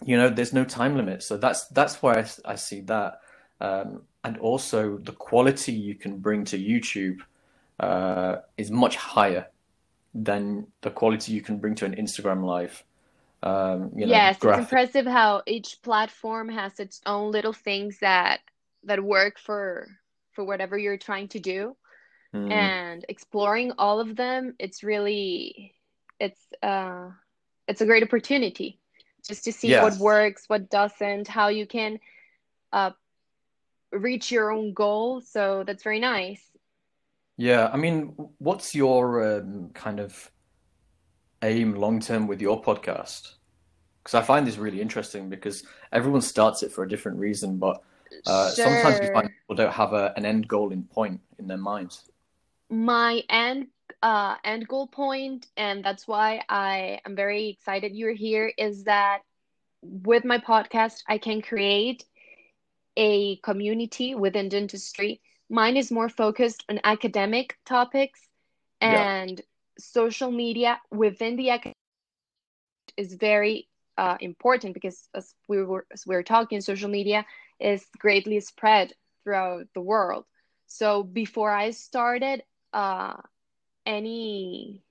you 0.03 0.17
know 0.17 0.29
there's 0.29 0.53
no 0.53 0.65
time 0.65 0.95
limit. 0.95 1.23
So 1.23 1.37
that's 1.37 1.67
that's 1.67 2.01
why 2.01 2.19
I, 2.19 2.25
I 2.53 2.55
see 2.55 2.81
that, 2.81 3.21
um, 3.61 4.03
and 4.23 4.37
also 4.37 4.97
the 4.97 5.13
quality 5.13 5.73
you 5.73 5.95
can 5.95 6.17
bring 6.17 6.45
to 6.45 6.57
YouTube 6.57 7.19
uh, 7.79 8.37
is 8.57 8.71
much 8.71 8.95
higher 8.95 9.47
than 10.13 10.67
the 10.81 10.89
quality 10.89 11.33
you 11.33 11.41
can 11.41 11.57
bring 11.57 11.75
to 11.75 11.85
an 11.85 11.95
Instagram 11.95 12.45
live. 12.45 12.83
Um, 13.43 13.91
you 13.95 14.05
know, 14.05 14.11
yes, 14.11 14.39
graphic. 14.39 14.63
it's 14.63 14.71
impressive 14.71 15.05
how 15.05 15.43
each 15.45 15.81
platform 15.83 16.49
has 16.49 16.79
its 16.79 17.01
own 17.05 17.31
little 17.31 17.53
things 17.53 17.99
that 17.99 18.39
that 18.85 19.03
work 19.03 19.37
for 19.39 19.87
for 20.33 20.43
whatever 20.43 20.77
you're 20.77 20.97
trying 20.97 21.27
to 21.29 21.39
do, 21.39 21.75
mm. 22.33 22.51
and 22.51 23.05
exploring 23.07 23.73
all 23.77 23.99
of 23.99 24.15
them. 24.15 24.55
It's 24.57 24.83
really 24.83 25.75
it's 26.19 26.41
uh 26.63 27.09
it's 27.67 27.81
a 27.81 27.85
great 27.85 28.03
opportunity 28.03 28.79
just 29.27 29.43
to 29.45 29.51
see 29.51 29.69
yes. 29.69 29.83
what 29.83 29.99
works, 29.99 30.43
what 30.47 30.69
doesn't, 30.69 31.27
how 31.27 31.47
you 31.47 31.65
can 31.65 31.99
uh, 32.71 32.91
reach 33.91 34.31
your 34.31 34.51
own 34.51 34.73
goal. 34.73 35.21
So 35.21 35.63
that's 35.65 35.83
very 35.83 35.99
nice. 35.99 36.41
Yeah, 37.37 37.69
I 37.71 37.77
mean, 37.77 38.13
what's 38.37 38.73
your 38.73 39.39
um, 39.39 39.71
kind 39.73 39.99
of 39.99 40.31
aim 41.41 41.75
long 41.75 41.99
term 41.99 42.27
with 42.27 42.41
your 42.41 42.61
podcast? 42.61 43.33
Because 44.03 44.13
I 44.13 44.21
find 44.21 44.45
this 44.45 44.57
really 44.57 44.79
interesting 44.79 45.29
because 45.29 45.63
everyone 45.91 46.21
starts 46.21 46.63
it 46.63 46.71
for 46.71 46.83
a 46.83 46.87
different 46.87 47.17
reason, 47.17 47.57
but 47.57 47.81
uh, 48.27 48.53
sure. 48.53 48.65
sometimes 48.65 48.99
you 49.01 49.11
find 49.11 49.29
people 49.29 49.55
don't 49.55 49.73
have 49.73 49.93
a, 49.93 50.13
an 50.15 50.25
end 50.25 50.47
goal 50.47 50.71
in 50.71 50.83
point 50.83 51.19
in 51.39 51.47
their 51.47 51.57
minds. 51.57 52.09
My 52.69 53.23
end 53.29 53.67
uh, 54.05 54.37
end 54.45 54.69
goal 54.69 54.87
point, 54.87 55.47
and 55.57 55.83
that's 55.83 56.07
why 56.07 56.43
I 56.49 57.01
am 57.05 57.15
very 57.15 57.49
excited 57.49 57.95
you're 57.95 58.13
here, 58.13 58.53
is 58.57 58.85
that 58.85 59.23
with 59.81 60.25
my 60.25 60.37
podcast, 60.39 61.03
I 61.07 61.17
can 61.17 61.41
create 61.41 62.05
a 62.97 63.37
community 63.37 64.15
within 64.15 64.49
dentistry. 64.49 65.21
Mine 65.49 65.77
is 65.77 65.91
more 65.91 66.09
focused 66.09 66.63
on 66.69 66.79
academic 66.83 67.57
topics 67.65 68.29
and 68.81 69.41
yeah. 69.41 69.45
social 69.79 70.31
media 70.31 70.79
within 70.91 71.35
the 71.37 71.49
academic 71.49 71.75
is 72.97 73.13
very 73.15 73.67
uh, 73.97 74.17
important 74.19 74.73
because 74.73 75.09
as 75.15 75.35
we 75.47 75.63
were 75.63 75.85
as 75.91 76.05
we 76.07 76.15
were 76.15 76.23
talking, 76.23 76.61
social 76.61 76.89
media 76.89 77.25
is 77.59 77.85
greatly 77.99 78.39
spread 78.39 78.93
throughout 79.23 79.65
the 79.73 79.81
world. 79.81 80.25
So 80.67 81.03
before 81.03 81.51
I 81.51 81.71
started, 81.71 82.43
uh, 82.73 83.17
any 83.85 84.83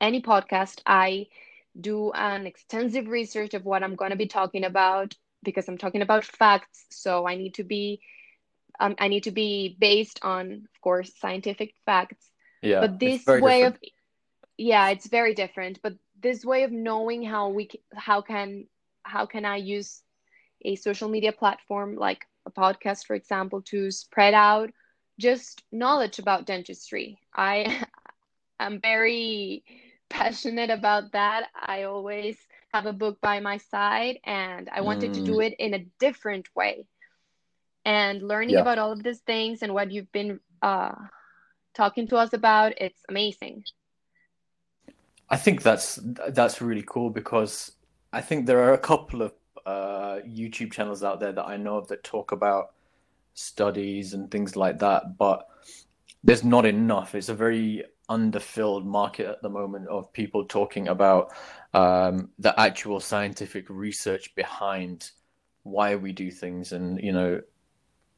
any 0.00 0.22
podcast, 0.22 0.80
I 0.86 1.26
do 1.78 2.10
an 2.12 2.46
extensive 2.46 3.06
research 3.06 3.54
of 3.54 3.64
what 3.64 3.82
I'm 3.82 3.94
going 3.94 4.10
to 4.10 4.16
be 4.16 4.26
talking 4.26 4.64
about 4.64 5.14
because 5.42 5.68
I'm 5.68 5.78
talking 5.78 6.02
about 6.02 6.24
facts. 6.24 6.86
So 6.90 7.26
I 7.26 7.36
need 7.36 7.54
to 7.54 7.64
be 7.64 8.00
um, 8.78 8.94
I 8.98 9.08
need 9.08 9.24
to 9.24 9.30
be 9.30 9.76
based 9.78 10.20
on, 10.22 10.52
of 10.52 10.80
course, 10.80 11.12
scientific 11.18 11.74
facts. 11.84 12.30
Yeah. 12.62 12.80
But 12.80 12.98
this 12.98 13.26
way 13.26 13.62
different. 13.62 13.64
of 13.64 13.78
yeah, 14.56 14.88
it's 14.88 15.06
very 15.06 15.34
different. 15.34 15.80
But 15.82 15.94
this 16.20 16.44
way 16.44 16.64
of 16.64 16.72
knowing 16.72 17.22
how 17.22 17.50
we 17.50 17.70
how 17.94 18.22
can 18.22 18.66
how 19.02 19.26
can 19.26 19.44
I 19.44 19.56
use 19.56 20.02
a 20.62 20.76
social 20.76 21.08
media 21.08 21.32
platform 21.32 21.96
like 21.96 22.26
a 22.46 22.50
podcast, 22.50 23.06
for 23.06 23.14
example, 23.14 23.62
to 23.62 23.90
spread 23.90 24.34
out 24.34 24.70
just 25.18 25.62
knowledge 25.70 26.18
about 26.18 26.46
dentistry. 26.46 27.20
I 27.34 27.84
I'm 28.60 28.80
very 28.80 29.64
passionate 30.08 30.70
about 30.70 31.12
that. 31.12 31.48
I 31.54 31.84
always 31.84 32.36
have 32.72 32.86
a 32.86 32.92
book 32.92 33.20
by 33.20 33.40
my 33.40 33.56
side 33.56 34.18
and 34.24 34.68
I 34.72 34.82
wanted 34.82 35.10
mm. 35.10 35.14
to 35.14 35.24
do 35.24 35.32
mm. 35.38 35.46
it 35.46 35.54
in 35.58 35.74
a 35.74 35.86
different 35.98 36.48
way. 36.54 36.86
And 37.84 38.22
learning 38.22 38.50
yeah. 38.54 38.60
about 38.60 38.78
all 38.78 38.92
of 38.92 39.02
these 39.02 39.20
things 39.20 39.62
and 39.62 39.72
what 39.72 39.90
you've 39.90 40.12
been 40.12 40.38
uh, 40.62 40.94
talking 41.74 42.06
to 42.08 42.16
us 42.16 42.32
about, 42.32 42.74
it's 42.76 43.02
amazing. 43.08 43.64
I 45.28 45.36
think 45.36 45.62
that's 45.62 45.98
that's 46.28 46.60
really 46.60 46.84
cool 46.86 47.08
because 47.08 47.72
I 48.12 48.20
think 48.20 48.46
there 48.46 48.62
are 48.64 48.74
a 48.74 48.78
couple 48.78 49.22
of 49.22 49.32
uh, 49.64 50.00
uh, 50.10 50.20
YouTube 50.22 50.72
channels 50.72 51.04
out 51.04 51.20
there 51.20 51.32
that 51.32 51.46
I 51.46 51.56
know 51.56 51.76
of 51.76 51.88
that 51.88 52.02
talk 52.02 52.32
about 52.32 52.72
studies 53.34 54.12
and 54.12 54.30
things 54.30 54.56
like 54.56 54.80
that, 54.80 55.16
but 55.16 55.48
there's 56.24 56.42
not 56.42 56.66
enough. 56.66 57.14
It's 57.14 57.28
a 57.28 57.34
very 57.34 57.84
underfilled 58.10 58.84
market 58.84 59.26
at 59.26 59.40
the 59.40 59.48
moment 59.48 59.88
of 59.88 60.12
people 60.12 60.44
talking 60.44 60.88
about 60.88 61.32
um, 61.72 62.28
the 62.38 62.58
actual 62.60 63.00
scientific 63.00 63.64
research 63.70 64.34
behind 64.34 65.12
why 65.62 65.94
we 65.94 66.12
do 66.12 66.30
things 66.30 66.72
and 66.72 67.00
you 67.02 67.12
know 67.12 67.40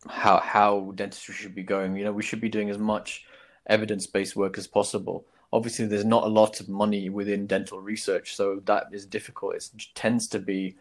how 0.08 0.38
how 0.38 0.92
dentistry 0.94 1.34
should 1.34 1.54
be 1.54 1.62
going. 1.62 1.96
You 1.96 2.04
know, 2.04 2.12
we 2.12 2.22
should 2.22 2.40
be 2.40 2.48
doing 2.48 2.70
as 2.70 2.78
much 2.78 3.24
evidence 3.66 4.06
based 4.06 4.34
work 4.34 4.58
as 4.58 4.66
possible. 4.66 5.26
Obviously, 5.52 5.86
there's 5.86 6.04
not 6.04 6.24
a 6.24 6.28
lot 6.28 6.60
of 6.60 6.68
money 6.68 7.08
within 7.10 7.46
dental 7.46 7.80
research, 7.80 8.34
so 8.34 8.62
that 8.64 8.86
is 8.92 9.04
difficult. 9.04 9.54
It 9.54 9.70
tends 9.94 10.26
to 10.28 10.38
be, 10.38 10.76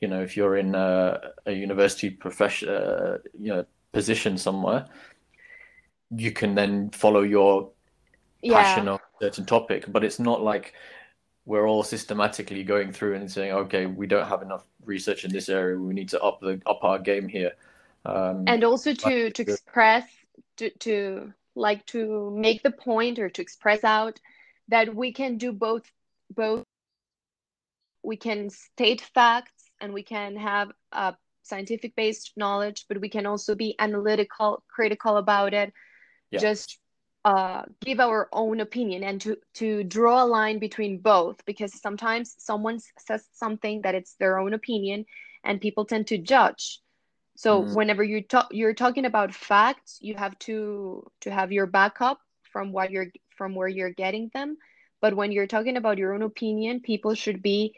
you 0.00 0.08
know, 0.08 0.22
if 0.22 0.36
you're 0.36 0.56
in 0.56 0.74
a, 0.74 1.32
a 1.44 1.52
university 1.52 2.08
profession, 2.08 2.70
uh, 2.70 3.18
you 3.38 3.48
know, 3.48 3.66
position 3.92 4.38
somewhere, 4.38 4.86
you 6.10 6.32
can 6.32 6.54
then 6.54 6.90
follow 6.90 7.20
your 7.20 7.70
Yeah. 8.42 8.62
passion 8.62 8.88
on 8.88 8.96
a 8.96 9.24
certain 9.24 9.46
topic. 9.46 9.84
But 9.88 10.04
it's 10.04 10.18
not 10.18 10.42
like 10.42 10.74
we're 11.44 11.66
all 11.66 11.82
systematically 11.82 12.62
going 12.62 12.92
through 12.92 13.14
and 13.14 13.30
saying, 13.30 13.52
okay, 13.52 13.86
we 13.86 14.06
don't 14.06 14.28
have 14.28 14.42
enough 14.42 14.64
research 14.84 15.24
in 15.24 15.32
this 15.32 15.48
area. 15.48 15.78
We 15.78 15.94
need 15.94 16.10
to 16.10 16.20
up 16.20 16.40
the 16.40 16.60
up 16.66 16.84
our 16.84 16.98
game 16.98 17.28
here. 17.28 17.52
Um, 18.04 18.44
and 18.46 18.64
also 18.64 18.94
to 18.94 19.30
to 19.30 19.42
express 19.42 20.04
to 20.58 20.70
to 20.78 21.32
like 21.54 21.84
to 21.86 22.30
make 22.30 22.62
the 22.62 22.70
point 22.70 23.18
or 23.18 23.28
to 23.28 23.42
express 23.42 23.82
out 23.84 24.20
that 24.68 24.94
we 24.94 25.12
can 25.12 25.36
do 25.36 25.52
both 25.52 25.90
both 26.30 26.64
we 28.02 28.16
can 28.16 28.48
state 28.48 29.00
facts 29.00 29.64
and 29.80 29.92
we 29.92 30.02
can 30.02 30.36
have 30.36 30.70
a 30.92 31.14
scientific 31.42 31.96
based 31.96 32.32
knowledge 32.36 32.86
but 32.88 33.00
we 33.00 33.08
can 33.08 33.26
also 33.26 33.54
be 33.54 33.74
analytical 33.78 34.62
critical 34.68 35.16
about 35.16 35.52
it 35.52 35.72
Yeah. 36.30 36.40
just 36.40 36.78
uh, 37.24 37.62
give 37.80 38.00
our 38.00 38.28
own 38.32 38.60
opinion 38.60 39.02
and 39.02 39.20
to 39.20 39.36
to 39.54 39.84
draw 39.84 40.22
a 40.22 40.26
line 40.26 40.58
between 40.58 40.98
both 40.98 41.44
because 41.44 41.72
sometimes 41.80 42.34
someone 42.38 42.78
says 42.98 43.26
something 43.32 43.82
that 43.82 43.94
it's 43.94 44.14
their 44.14 44.38
own 44.38 44.54
opinion 44.54 45.04
and 45.44 45.60
people 45.60 45.84
tend 45.84 46.06
to 46.06 46.18
judge 46.18 46.80
so 47.36 47.60
Mhm. 47.60 47.74
whenever 47.74 48.02
you 48.02 48.22
talk 48.22 48.48
you're 48.50 48.74
talking 48.74 49.04
about 49.04 49.34
facts 49.34 49.98
you 50.00 50.14
have 50.14 50.38
to 50.38 51.04
to 51.20 51.30
have 51.30 51.52
your 51.52 51.66
backup 51.66 52.20
from 52.52 52.72
what 52.72 52.90
you're 52.90 53.08
from 53.36 53.54
where 53.54 53.68
you're 53.68 53.90
getting 53.92 54.30
them 54.34 54.56
but 55.00 55.14
when 55.16 55.32
you're 55.32 55.46
talking 55.46 55.76
about 55.76 55.98
your 55.98 56.14
own 56.14 56.22
opinion 56.22 56.80
people 56.80 57.14
should 57.14 57.42
be 57.42 57.74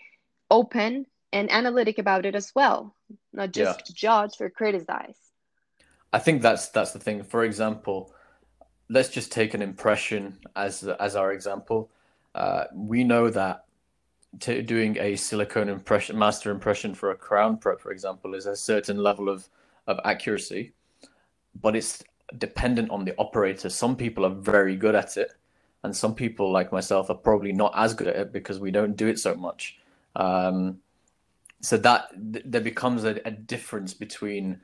open 0.50 1.06
and 1.32 1.50
analytic 1.50 1.98
about 1.98 2.26
it 2.26 2.34
as 2.34 2.52
well 2.54 2.94
not 3.32 3.52
Yeah. 3.54 3.76
just 3.76 3.94
judge 3.94 4.40
or 4.40 4.50
criticize 4.50 5.18
I 6.12 6.18
think 6.18 6.42
that's 6.42 6.68
that's 6.68 6.92
the 6.92 6.98
thing. 6.98 7.22
For 7.22 7.44
example, 7.44 8.12
let's 8.90 9.08
just 9.08 9.30
take 9.30 9.54
an 9.54 9.62
impression 9.62 10.36
as 10.56 10.82
as 10.82 11.16
our 11.16 11.32
example. 11.32 11.88
Uh, 12.34 12.64
we 12.74 13.04
know 13.04 13.30
that 13.30 13.64
to 14.40 14.62
doing 14.62 14.96
a 14.98 15.16
silicone 15.16 15.68
impression, 15.68 16.18
master 16.18 16.50
impression 16.50 16.94
for 16.94 17.10
a 17.10 17.16
crown 17.16 17.56
prep, 17.56 17.80
for 17.80 17.90
example, 17.90 18.34
is 18.34 18.46
a 18.46 18.56
certain 18.56 18.98
level 18.98 19.28
of 19.28 19.48
of 19.86 19.98
accuracy, 20.04 20.72
but 21.60 21.74
it's 21.74 22.02
dependent 22.36 22.90
on 22.90 23.04
the 23.04 23.14
operator. 23.18 23.68
Some 23.68 23.96
people 23.96 24.26
are 24.26 24.34
very 24.34 24.76
good 24.76 24.94
at 24.94 25.16
it, 25.16 25.32
and 25.82 25.96
some 25.96 26.14
people, 26.14 26.52
like 26.52 26.72
myself, 26.72 27.10
are 27.10 27.16
probably 27.16 27.52
not 27.52 27.72
as 27.76 27.94
good 27.94 28.08
at 28.08 28.16
it 28.16 28.32
because 28.32 28.58
we 28.58 28.70
don't 28.70 28.96
do 28.96 29.06
it 29.06 29.18
so 29.18 29.34
much. 29.34 29.78
Um, 30.16 30.80
so 31.60 31.76
that 31.78 32.08
th- 32.32 32.44
there 32.46 32.60
becomes 32.60 33.04
a, 33.04 33.20
a 33.24 33.30
difference 33.30 33.94
between 33.94 34.60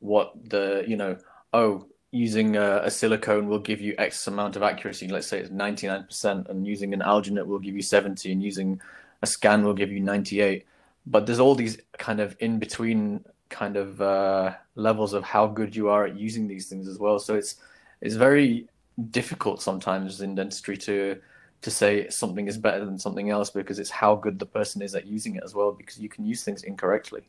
what 0.00 0.32
the 0.48 0.84
you 0.86 0.96
know 0.96 1.16
oh 1.52 1.88
using 2.10 2.56
a, 2.56 2.78
a 2.84 2.90
silicone 2.90 3.48
will 3.48 3.58
give 3.58 3.80
you 3.80 3.94
x 3.98 4.26
amount 4.26 4.56
of 4.56 4.62
accuracy. 4.62 5.08
Let's 5.08 5.26
say 5.26 5.40
it's 5.40 5.50
99% 5.50 6.48
and 6.48 6.66
using 6.66 6.94
an 6.94 7.00
alginate 7.00 7.46
will 7.46 7.58
give 7.58 7.74
you 7.74 7.82
70 7.82 8.32
and 8.32 8.42
using 8.42 8.80
a 9.22 9.26
scan 9.26 9.64
will 9.64 9.74
give 9.74 9.90
you 9.90 10.00
98 10.00 10.64
but 11.10 11.26
there's 11.26 11.40
all 11.40 11.54
these 11.54 11.78
kind 11.98 12.20
of 12.20 12.36
in 12.40 12.58
between 12.58 13.24
kind 13.48 13.76
of 13.76 14.00
uh, 14.00 14.54
levels 14.74 15.14
of 15.14 15.24
how 15.24 15.46
good 15.46 15.74
you 15.74 15.88
are 15.88 16.04
at 16.04 16.18
using 16.18 16.46
these 16.46 16.68
things 16.68 16.86
as 16.86 16.98
well. 16.98 17.18
So 17.18 17.34
it's 17.34 17.56
it's 18.00 18.14
very 18.14 18.68
difficult 19.10 19.62
sometimes 19.62 20.20
in 20.20 20.34
dentistry 20.34 20.76
to 20.76 21.18
to 21.62 21.70
say 21.70 22.08
something 22.08 22.46
is 22.46 22.58
better 22.58 22.84
than 22.84 22.98
something 22.98 23.30
else 23.30 23.50
because 23.50 23.78
it's 23.78 23.90
how 23.90 24.14
good 24.14 24.38
the 24.38 24.46
person 24.46 24.82
is 24.82 24.94
at 24.94 25.06
using 25.06 25.36
it 25.36 25.42
as 25.44 25.54
well 25.54 25.72
because 25.72 25.98
you 25.98 26.08
can 26.08 26.24
use 26.24 26.44
things 26.44 26.62
incorrectly. 26.62 27.28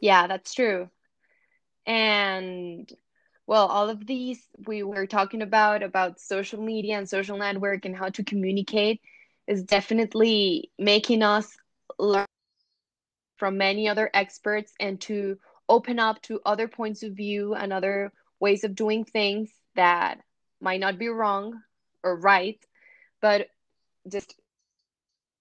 Yeah, 0.00 0.26
that's 0.26 0.54
true. 0.54 0.88
And 1.86 2.90
well, 3.46 3.66
all 3.66 3.88
of 3.90 4.06
these 4.06 4.48
we 4.66 4.82
were 4.82 5.06
talking 5.06 5.42
about 5.42 5.82
about 5.82 6.20
social 6.20 6.60
media 6.62 6.96
and 6.98 7.08
social 7.08 7.38
network 7.38 7.84
and 7.84 7.96
how 7.96 8.08
to 8.10 8.24
communicate 8.24 9.00
is 9.46 9.62
definitely 9.62 10.70
making 10.78 11.22
us 11.22 11.56
learn 11.98 12.26
from 13.36 13.56
many 13.58 13.88
other 13.88 14.10
experts 14.14 14.74
and 14.80 15.00
to 15.02 15.38
open 15.68 15.98
up 15.98 16.20
to 16.22 16.40
other 16.46 16.68
points 16.68 17.02
of 17.02 17.12
view 17.12 17.54
and 17.54 17.72
other 17.72 18.12
ways 18.40 18.64
of 18.64 18.74
doing 18.74 19.04
things 19.04 19.50
that 19.76 20.20
might 20.60 20.80
not 20.80 20.98
be 20.98 21.08
wrong 21.08 21.62
or 22.02 22.16
right, 22.18 22.58
but 23.20 23.48
just 24.08 24.34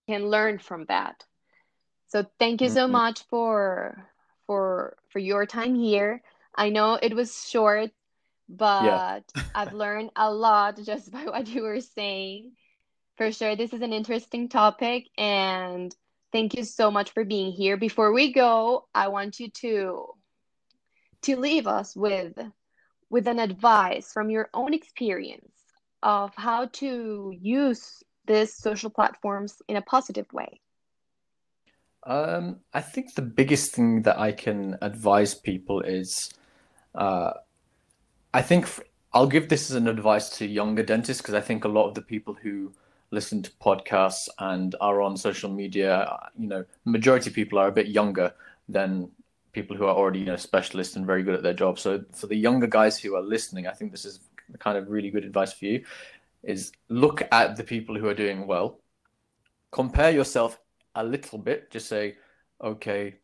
can 0.07 0.29
learn 0.29 0.59
from 0.59 0.85
that. 0.85 1.23
So 2.07 2.25
thank 2.39 2.61
you 2.61 2.69
so 2.69 2.87
Mhm. 2.87 2.87
much 2.87 3.23
for 3.29 4.09
for 4.45 4.97
for 5.09 5.19
your 5.19 5.45
time 5.45 5.75
here. 5.75 6.21
I 6.55 6.69
know 6.69 6.99
it 7.01 7.15
was 7.15 7.47
short, 7.49 7.91
but 8.49 9.23
I've 9.55 9.73
learned 9.73 10.11
a 10.15 10.31
lot 10.31 10.79
just 10.83 11.11
by 11.11 11.25
what 11.25 11.47
you 11.47 11.63
were 11.63 11.81
saying. 11.81 12.53
For 13.17 13.31
sure, 13.31 13.55
this 13.55 13.73
is 13.73 13.81
an 13.81 13.93
interesting 13.93 14.49
topic, 14.49 15.07
and 15.17 15.95
thank 16.31 16.55
you 16.55 16.63
so 16.63 16.89
much 16.89 17.11
for 17.11 17.23
being 17.23 17.51
here. 17.51 17.77
Before 17.77 18.11
we 18.11 18.33
go, 18.33 18.87
I 18.93 19.09
want 19.09 19.39
you 19.39 19.49
to 19.61 20.07
to 21.23 21.37
leave 21.37 21.67
us 21.67 21.95
with 21.95 22.37
with 23.09 23.27
an 23.27 23.39
advice 23.39 24.11
from 24.11 24.29
your 24.29 24.49
own 24.53 24.73
experience 24.73 25.53
of 26.01 26.33
how 26.35 26.65
to 26.65 27.31
use 27.39 28.03
these 28.25 28.55
social 28.55 28.89
platforms 28.89 29.61
in 29.67 29.75
a 29.75 29.81
positive 29.81 30.31
way. 30.33 30.59
Um, 32.05 32.59
I 32.73 32.81
think 32.81 33.13
the 33.13 33.21
biggest 33.21 33.73
thing 33.73 34.01
that 34.01 34.19
I 34.19 34.31
can 34.31 34.77
advise 34.81 35.33
people 35.35 35.81
is, 35.81 36.31
uh, 36.95 37.33
I 38.33 38.41
think 38.41 38.65
f 38.65 38.79
I'll 39.13 39.27
give 39.27 39.47
this 39.47 39.69
as 39.69 39.75
an 39.75 39.87
advice 39.87 40.29
to 40.37 40.45
younger 40.45 40.83
dentists 40.83 41.21
because 41.21 41.35
I 41.35 41.41
think 41.41 41.65
a 41.65 41.67
lot 41.67 41.87
of 41.87 41.93
the 41.93 42.01
people 42.01 42.33
who 42.33 42.73
listen 43.11 43.43
to 43.43 43.51
podcasts 43.61 44.27
and 44.39 44.75
are 44.81 45.01
on 45.01 45.15
social 45.15 45.51
media, 45.51 46.17
you 46.37 46.47
know, 46.47 46.65
majority 46.83 47.29
of 47.29 47.35
people 47.35 47.59
are 47.59 47.67
a 47.67 47.71
bit 47.71 47.87
younger 47.87 48.33
than 48.67 49.11
people 49.51 49.77
who 49.77 49.85
are 49.85 49.93
already, 49.95 50.19
you 50.19 50.25
know, 50.25 50.35
specialists 50.35 50.95
and 50.95 51.05
very 51.05 51.21
good 51.21 51.35
at 51.35 51.43
their 51.43 51.53
job. 51.53 51.77
So 51.77 52.03
for 52.11 52.25
the 52.25 52.35
younger 52.35 52.65
guys 52.65 52.99
who 52.99 53.15
are 53.15 53.21
listening, 53.21 53.67
I 53.67 53.71
think 53.71 53.91
this 53.91 54.03
is 54.03 54.19
kind 54.57 54.79
of 54.79 54.89
really 54.89 55.11
good 55.11 55.25
advice 55.25 55.53
for 55.53 55.65
you, 55.65 55.85
is 56.41 56.71
look 56.89 57.21
at 57.31 57.55
the 57.55 57.63
people 57.63 57.95
who 57.95 58.07
are 58.07 58.15
doing 58.15 58.47
well, 58.47 58.79
compare 59.71 60.09
yourself 60.09 60.59
a 60.95 61.03
little 61.03 61.37
bit, 61.37 61.69
just 61.69 61.87
say, 61.87 62.17
okay, 62.61 63.15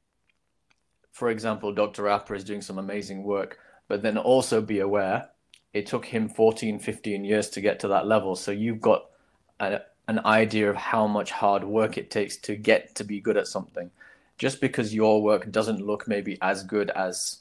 for 1.20 1.30
example, 1.30 1.74
Dr. 1.74 2.04
Apper 2.04 2.36
is 2.36 2.46
doing 2.46 2.62
some 2.62 2.80
amazing 2.80 3.24
work, 3.24 3.60
but 3.90 4.02
then 4.02 4.18
also 4.18 4.62
be 4.62 4.80
aware 4.80 5.30
it 5.74 5.86
took 5.86 6.06
him 6.06 6.30
14, 6.30 6.80
15 6.80 7.24
years 7.24 7.50
to 7.50 7.62
get 7.62 7.80
to 7.82 7.90
that 7.90 8.08
level. 8.08 8.36
So 8.36 8.52
you've 8.52 8.82
got 8.82 9.06
a, 9.60 9.82
an 10.08 10.20
idea 10.26 10.70
of 10.70 10.76
how 10.76 11.08
much 11.08 11.32
hard 11.32 11.64
work 11.64 11.98
it 11.98 12.10
takes 12.10 12.38
to 12.38 12.56
get 12.56 12.96
to 12.96 13.04
be 13.04 13.20
good 13.20 13.38
at 13.38 13.48
something. 13.48 13.92
Just 14.38 14.62
because 14.62 14.96
your 14.96 15.22
work 15.22 15.52
doesn't 15.52 15.86
look 15.86 16.08
maybe 16.08 16.38
as 16.42 16.64
good 16.64 16.90
as 16.92 17.40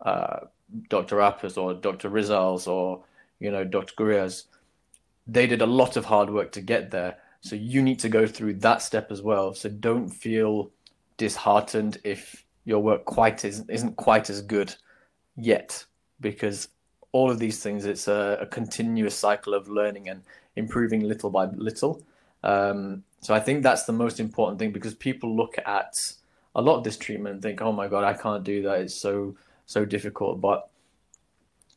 uh, 0.00 0.46
Dr. 0.88 1.16
Apper's 1.16 1.56
or 1.56 1.74
Dr. 1.74 2.08
Rizal's 2.08 2.66
or 2.66 3.04
you 3.38 3.50
know 3.50 3.64
Dr. 3.64 3.94
Gurria's, 3.94 4.46
they 5.26 5.46
did 5.46 5.62
a 5.62 5.66
lot 5.66 5.96
of 5.96 6.06
hard 6.06 6.30
work 6.30 6.52
to 6.52 6.60
get 6.60 6.90
there. 6.90 7.18
So 7.42 7.54
you 7.56 7.82
need 7.82 8.00
to 8.00 8.08
go 8.08 8.26
through 8.26 8.54
that 8.54 8.82
step 8.82 9.12
as 9.12 9.22
well. 9.22 9.54
So 9.54 9.68
don't 9.68 10.08
feel 10.08 10.70
disheartened 11.18 11.98
if 12.02 12.44
your 12.64 12.80
work 12.80 13.04
quite 13.04 13.44
isn't, 13.44 13.70
isn't 13.70 13.96
quite 13.96 14.30
as 14.30 14.42
good 14.42 14.74
yet, 15.36 15.84
because 16.20 16.68
all 17.12 17.30
of 17.30 17.38
these 17.38 17.62
things 17.62 17.84
it's 17.84 18.08
a, 18.08 18.38
a 18.40 18.46
continuous 18.46 19.16
cycle 19.16 19.54
of 19.54 19.68
learning 19.68 20.08
and 20.08 20.22
improving 20.56 21.00
little 21.00 21.30
by 21.30 21.46
little. 21.46 22.02
Um, 22.42 23.04
so 23.20 23.34
I 23.34 23.40
think 23.40 23.62
that's 23.62 23.84
the 23.84 23.92
most 23.92 24.20
important 24.20 24.58
thing 24.58 24.72
because 24.72 24.94
people 24.94 25.36
look 25.36 25.56
at 25.66 25.94
a 26.54 26.62
lot 26.62 26.76
of 26.76 26.84
this 26.84 26.96
treatment 26.96 27.34
and 27.34 27.42
think, 27.42 27.60
"Oh 27.60 27.72
my 27.72 27.88
God, 27.88 28.04
I 28.04 28.14
can't 28.14 28.44
do 28.44 28.62
that. 28.62 28.80
It's 28.80 28.94
so 28.94 29.36
so 29.66 29.84
difficult." 29.84 30.40
But 30.40 30.68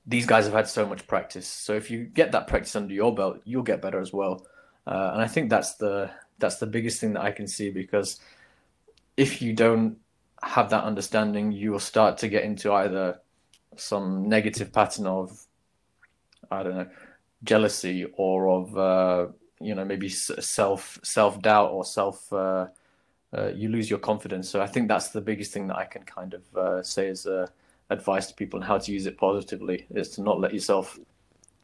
these 0.06 0.26
guys 0.26 0.46
have 0.46 0.54
had 0.54 0.68
so 0.68 0.86
much 0.86 1.08
practice. 1.08 1.48
So 1.48 1.74
if 1.74 1.90
you 1.90 2.06
get 2.06 2.32
that 2.32 2.48
practice 2.48 2.76
under 2.76 2.94
your 2.94 3.14
belt, 3.14 3.42
you'll 3.46 3.64
get 3.64 3.82
better 3.82 4.00
as 4.00 4.12
well. 4.12 4.46
Uh, 4.86 5.12
and 5.14 5.22
I 5.22 5.28
think 5.28 5.50
that's 5.50 5.76
the 5.76 6.12
that's 6.40 6.58
the 6.58 6.68
biggest 6.68 7.00
thing 7.00 7.14
that 7.14 7.24
I 7.24 7.32
can 7.32 7.48
see 7.48 7.70
because 7.70 8.20
if 9.16 9.42
you 9.42 9.54
don't 9.54 9.98
have 10.44 10.70
that 10.70 10.84
understanding, 10.84 11.52
you 11.52 11.72
will 11.72 11.80
start 11.80 12.18
to 12.20 12.28
get 12.28 12.44
into 12.44 12.72
either 12.74 13.20
some 13.76 14.28
negative 14.28 14.72
pattern 14.72 15.08
of, 15.08 15.46
I 16.52 16.64
don't 16.64 16.76
know, 16.76 16.90
jealousy 17.44 18.06
or 18.16 18.50
of, 18.50 18.78
uh, 18.78 19.28
you 19.60 19.76
know, 19.76 19.86
maybe 19.86 20.10
self 20.10 21.00
self 21.04 21.42
doubt 21.42 21.72
or 21.72 21.86
self. 21.86 22.32
Uh, 22.32 22.68
uh, 23.36 23.48
you 23.48 23.68
lose 23.70 23.90
your 23.90 23.98
confidence. 23.98 24.48
So 24.48 24.62
I 24.62 24.68
think 24.68 24.88
that's 24.88 25.10
the 25.10 25.22
biggest 25.22 25.54
thing 25.54 25.68
that 25.68 25.78
I 25.78 25.86
can 25.86 26.04
kind 26.04 26.36
of 26.36 26.56
uh, 26.56 26.84
say 26.84 27.10
as 27.10 27.26
uh, 27.26 27.48
advice 27.90 28.28
to 28.28 28.34
people 28.36 28.60
on 28.60 28.66
how 28.66 28.78
to 28.78 28.92
use 28.92 29.08
it 29.08 29.18
positively 29.18 29.88
is 29.90 30.10
to 30.10 30.22
not 30.22 30.40
let 30.40 30.54
yourself 30.54 31.00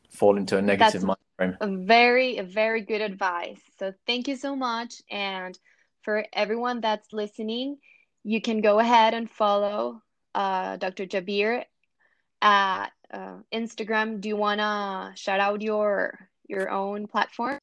fall 0.09 0.37
into 0.37 0.57
a 0.57 0.61
negative 0.61 0.93
That's 0.93 1.05
mind 1.05 1.19
frame. 1.37 1.57
A 1.61 1.67
very, 1.67 2.37
a 2.37 2.43
very 2.43 2.81
good 2.81 3.01
advice. 3.01 3.61
So 3.77 3.93
thank 4.07 4.27
you 4.27 4.35
so 4.35 4.55
much. 4.55 5.03
And 5.11 5.57
for 6.01 6.25
everyone 6.33 6.81
that's 6.81 7.13
listening, 7.13 7.77
you 8.23 8.41
can 8.41 8.61
go 8.61 8.79
ahead 8.79 9.13
and 9.13 9.29
follow 9.29 10.01
uh, 10.35 10.77
Dr. 10.77 11.05
Jabir 11.05 11.63
at 12.41 12.89
uh, 13.11 13.37
Instagram. 13.53 14.21
Do 14.21 14.29
you 14.29 14.35
wanna 14.35 15.13
shout 15.15 15.39
out 15.39 15.61
your 15.61 16.29
your 16.47 16.69
own 16.69 17.07
platform? 17.07 17.59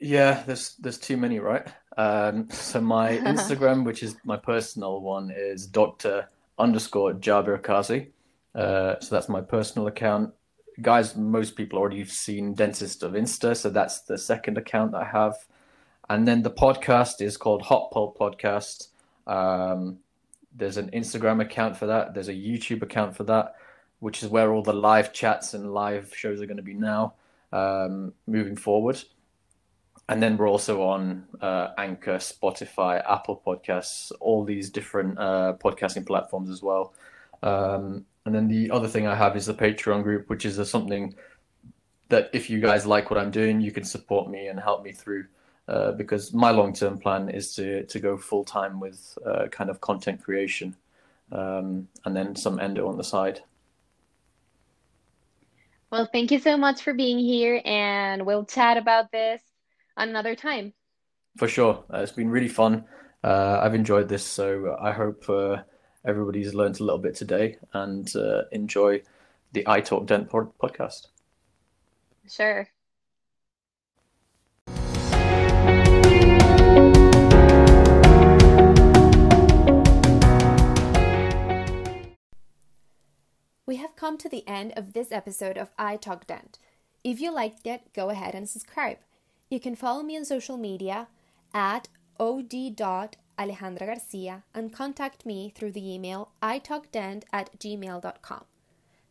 Yeah, 0.00 0.42
there's 0.46 0.76
there's 0.76 0.98
too 0.98 1.16
many, 1.16 1.38
right? 1.38 1.66
Um, 1.96 2.50
so 2.50 2.80
my 2.80 3.18
Instagram, 3.32 3.84
which 3.84 4.02
is 4.02 4.16
my 4.24 4.36
personal 4.36 5.00
one, 5.00 5.32
is 5.34 5.66
Doctor 5.66 6.28
underscore 6.58 7.14
Jabir 7.14 7.62
Kazi. 7.62 8.12
Uh, 8.54 8.98
so 9.00 9.14
that's 9.14 9.28
my 9.28 9.40
personal 9.40 9.88
account. 9.88 10.32
Guys, 10.80 11.16
most 11.16 11.56
people 11.56 11.78
already 11.78 12.00
have 12.00 12.10
seen 12.10 12.54
Dentist 12.54 13.02
of 13.02 13.12
Insta, 13.12 13.56
so 13.56 13.70
that's 13.70 14.02
the 14.02 14.18
second 14.18 14.58
account 14.58 14.92
that 14.92 15.02
I 15.02 15.04
have. 15.04 15.36
And 16.08 16.26
then 16.26 16.42
the 16.42 16.50
podcast 16.50 17.20
is 17.20 17.36
called 17.36 17.62
Hot 17.62 17.90
Pulp 17.92 18.18
Podcast. 18.18 18.88
Um, 19.26 19.98
there's 20.54 20.76
an 20.76 20.90
Instagram 20.90 21.42
account 21.42 21.76
for 21.76 21.86
that. 21.86 22.14
There's 22.14 22.28
a 22.28 22.34
YouTube 22.34 22.82
account 22.82 23.16
for 23.16 23.24
that, 23.24 23.56
which 23.98 24.22
is 24.22 24.28
where 24.28 24.52
all 24.52 24.62
the 24.62 24.72
live 24.72 25.12
chats 25.12 25.54
and 25.54 25.72
live 25.72 26.12
shows 26.14 26.40
are 26.40 26.46
going 26.46 26.58
to 26.58 26.62
be 26.62 26.74
now 26.74 27.14
um, 27.52 28.12
moving 28.26 28.56
forward. 28.56 29.02
And 30.08 30.22
then 30.22 30.36
we're 30.36 30.48
also 30.48 30.82
on 30.82 31.24
uh, 31.40 31.68
Anchor, 31.78 32.16
Spotify, 32.16 33.02
Apple 33.10 33.42
Podcasts, 33.44 34.12
all 34.20 34.44
these 34.44 34.68
different 34.68 35.18
uh, 35.18 35.54
podcasting 35.58 36.06
platforms 36.06 36.50
as 36.50 36.62
well. 36.62 36.94
Um, 37.42 38.04
and 38.26 38.34
then 38.34 38.48
the 38.48 38.70
other 38.70 38.88
thing 38.88 39.06
I 39.06 39.14
have 39.14 39.36
is 39.36 39.46
the 39.46 39.54
Patreon 39.54 40.02
group, 40.02 40.28
which 40.28 40.44
is 40.44 40.68
something 40.68 41.14
that 42.10 42.30
if 42.32 42.50
you 42.50 42.60
guys 42.60 42.86
like 42.86 43.10
what 43.10 43.18
I'm 43.18 43.30
doing, 43.30 43.60
you 43.60 43.72
can 43.72 43.84
support 43.84 44.30
me 44.30 44.46
and 44.48 44.60
help 44.60 44.84
me 44.84 44.92
through. 44.92 45.26
Uh, 45.66 45.92
because 45.92 46.34
my 46.34 46.50
long 46.50 46.74
term 46.74 46.98
plan 46.98 47.30
is 47.30 47.54
to 47.54 47.84
to 47.84 47.98
go 47.98 48.18
full 48.18 48.44
time 48.44 48.80
with 48.80 49.16
uh, 49.24 49.46
kind 49.48 49.70
of 49.70 49.80
content 49.80 50.22
creation, 50.22 50.76
um, 51.32 51.88
and 52.04 52.14
then 52.14 52.36
some 52.36 52.60
endo 52.60 52.86
on 52.86 52.98
the 52.98 53.04
side. 53.04 53.40
Well, 55.90 56.08
thank 56.12 56.30
you 56.30 56.38
so 56.38 56.56
much 56.56 56.82
for 56.82 56.92
being 56.92 57.18
here, 57.18 57.62
and 57.64 58.26
we'll 58.26 58.44
chat 58.44 58.76
about 58.76 59.10
this 59.10 59.40
another 59.96 60.34
time. 60.34 60.72
For 61.36 61.48
sure. 61.48 61.84
Uh, 61.92 61.98
it's 61.98 62.12
been 62.12 62.30
really 62.30 62.48
fun. 62.48 62.84
Uh, 63.22 63.60
I've 63.62 63.74
enjoyed 63.74 64.08
this, 64.08 64.24
so 64.24 64.76
I 64.80 64.92
hope 64.92 65.28
uh, 65.28 65.62
everybody's 66.04 66.54
learned 66.54 66.80
a 66.80 66.84
little 66.84 66.98
bit 66.98 67.14
today 67.14 67.58
and 67.72 68.14
uh, 68.16 68.42
enjoy 68.52 69.02
the 69.52 69.64
I 69.66 69.80
Talk 69.80 70.06
Dent 70.06 70.28
podcast. 70.28 71.08
Sure. 72.28 72.68
Have 83.94 84.00
come 84.00 84.18
to 84.18 84.28
the 84.28 84.46
end 84.48 84.72
of 84.76 84.92
this 84.92 85.12
episode 85.12 85.56
of 85.56 85.70
I 85.78 85.96
Talk 85.96 86.26
Dent. 86.26 86.58
If 87.04 87.20
you 87.20 87.32
liked 87.32 87.64
it, 87.64 87.92
go 87.94 88.10
ahead 88.10 88.34
and 88.34 88.48
subscribe. 88.48 88.96
You 89.48 89.60
can 89.60 89.76
follow 89.76 90.02
me 90.02 90.16
on 90.16 90.24
social 90.24 90.56
media 90.56 91.06
at 91.52 91.86
od.alejandragarcia 92.18 94.42
and 94.52 94.72
contact 94.72 95.24
me 95.24 95.52
through 95.54 95.70
the 95.72 95.94
email 95.94 96.30
italkdent 96.42 97.22
at 97.32 97.56
gmail.com. 97.60 98.44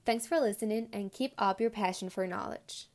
Thanks 0.05 0.27
for 0.27 0.41
listening 0.41 0.89
and 0.91 1.13
keep 1.13 1.33
up 1.37 1.61
your 1.61 1.69
passion 1.69 2.09
for 2.09 2.27
knowledge. 2.27 2.89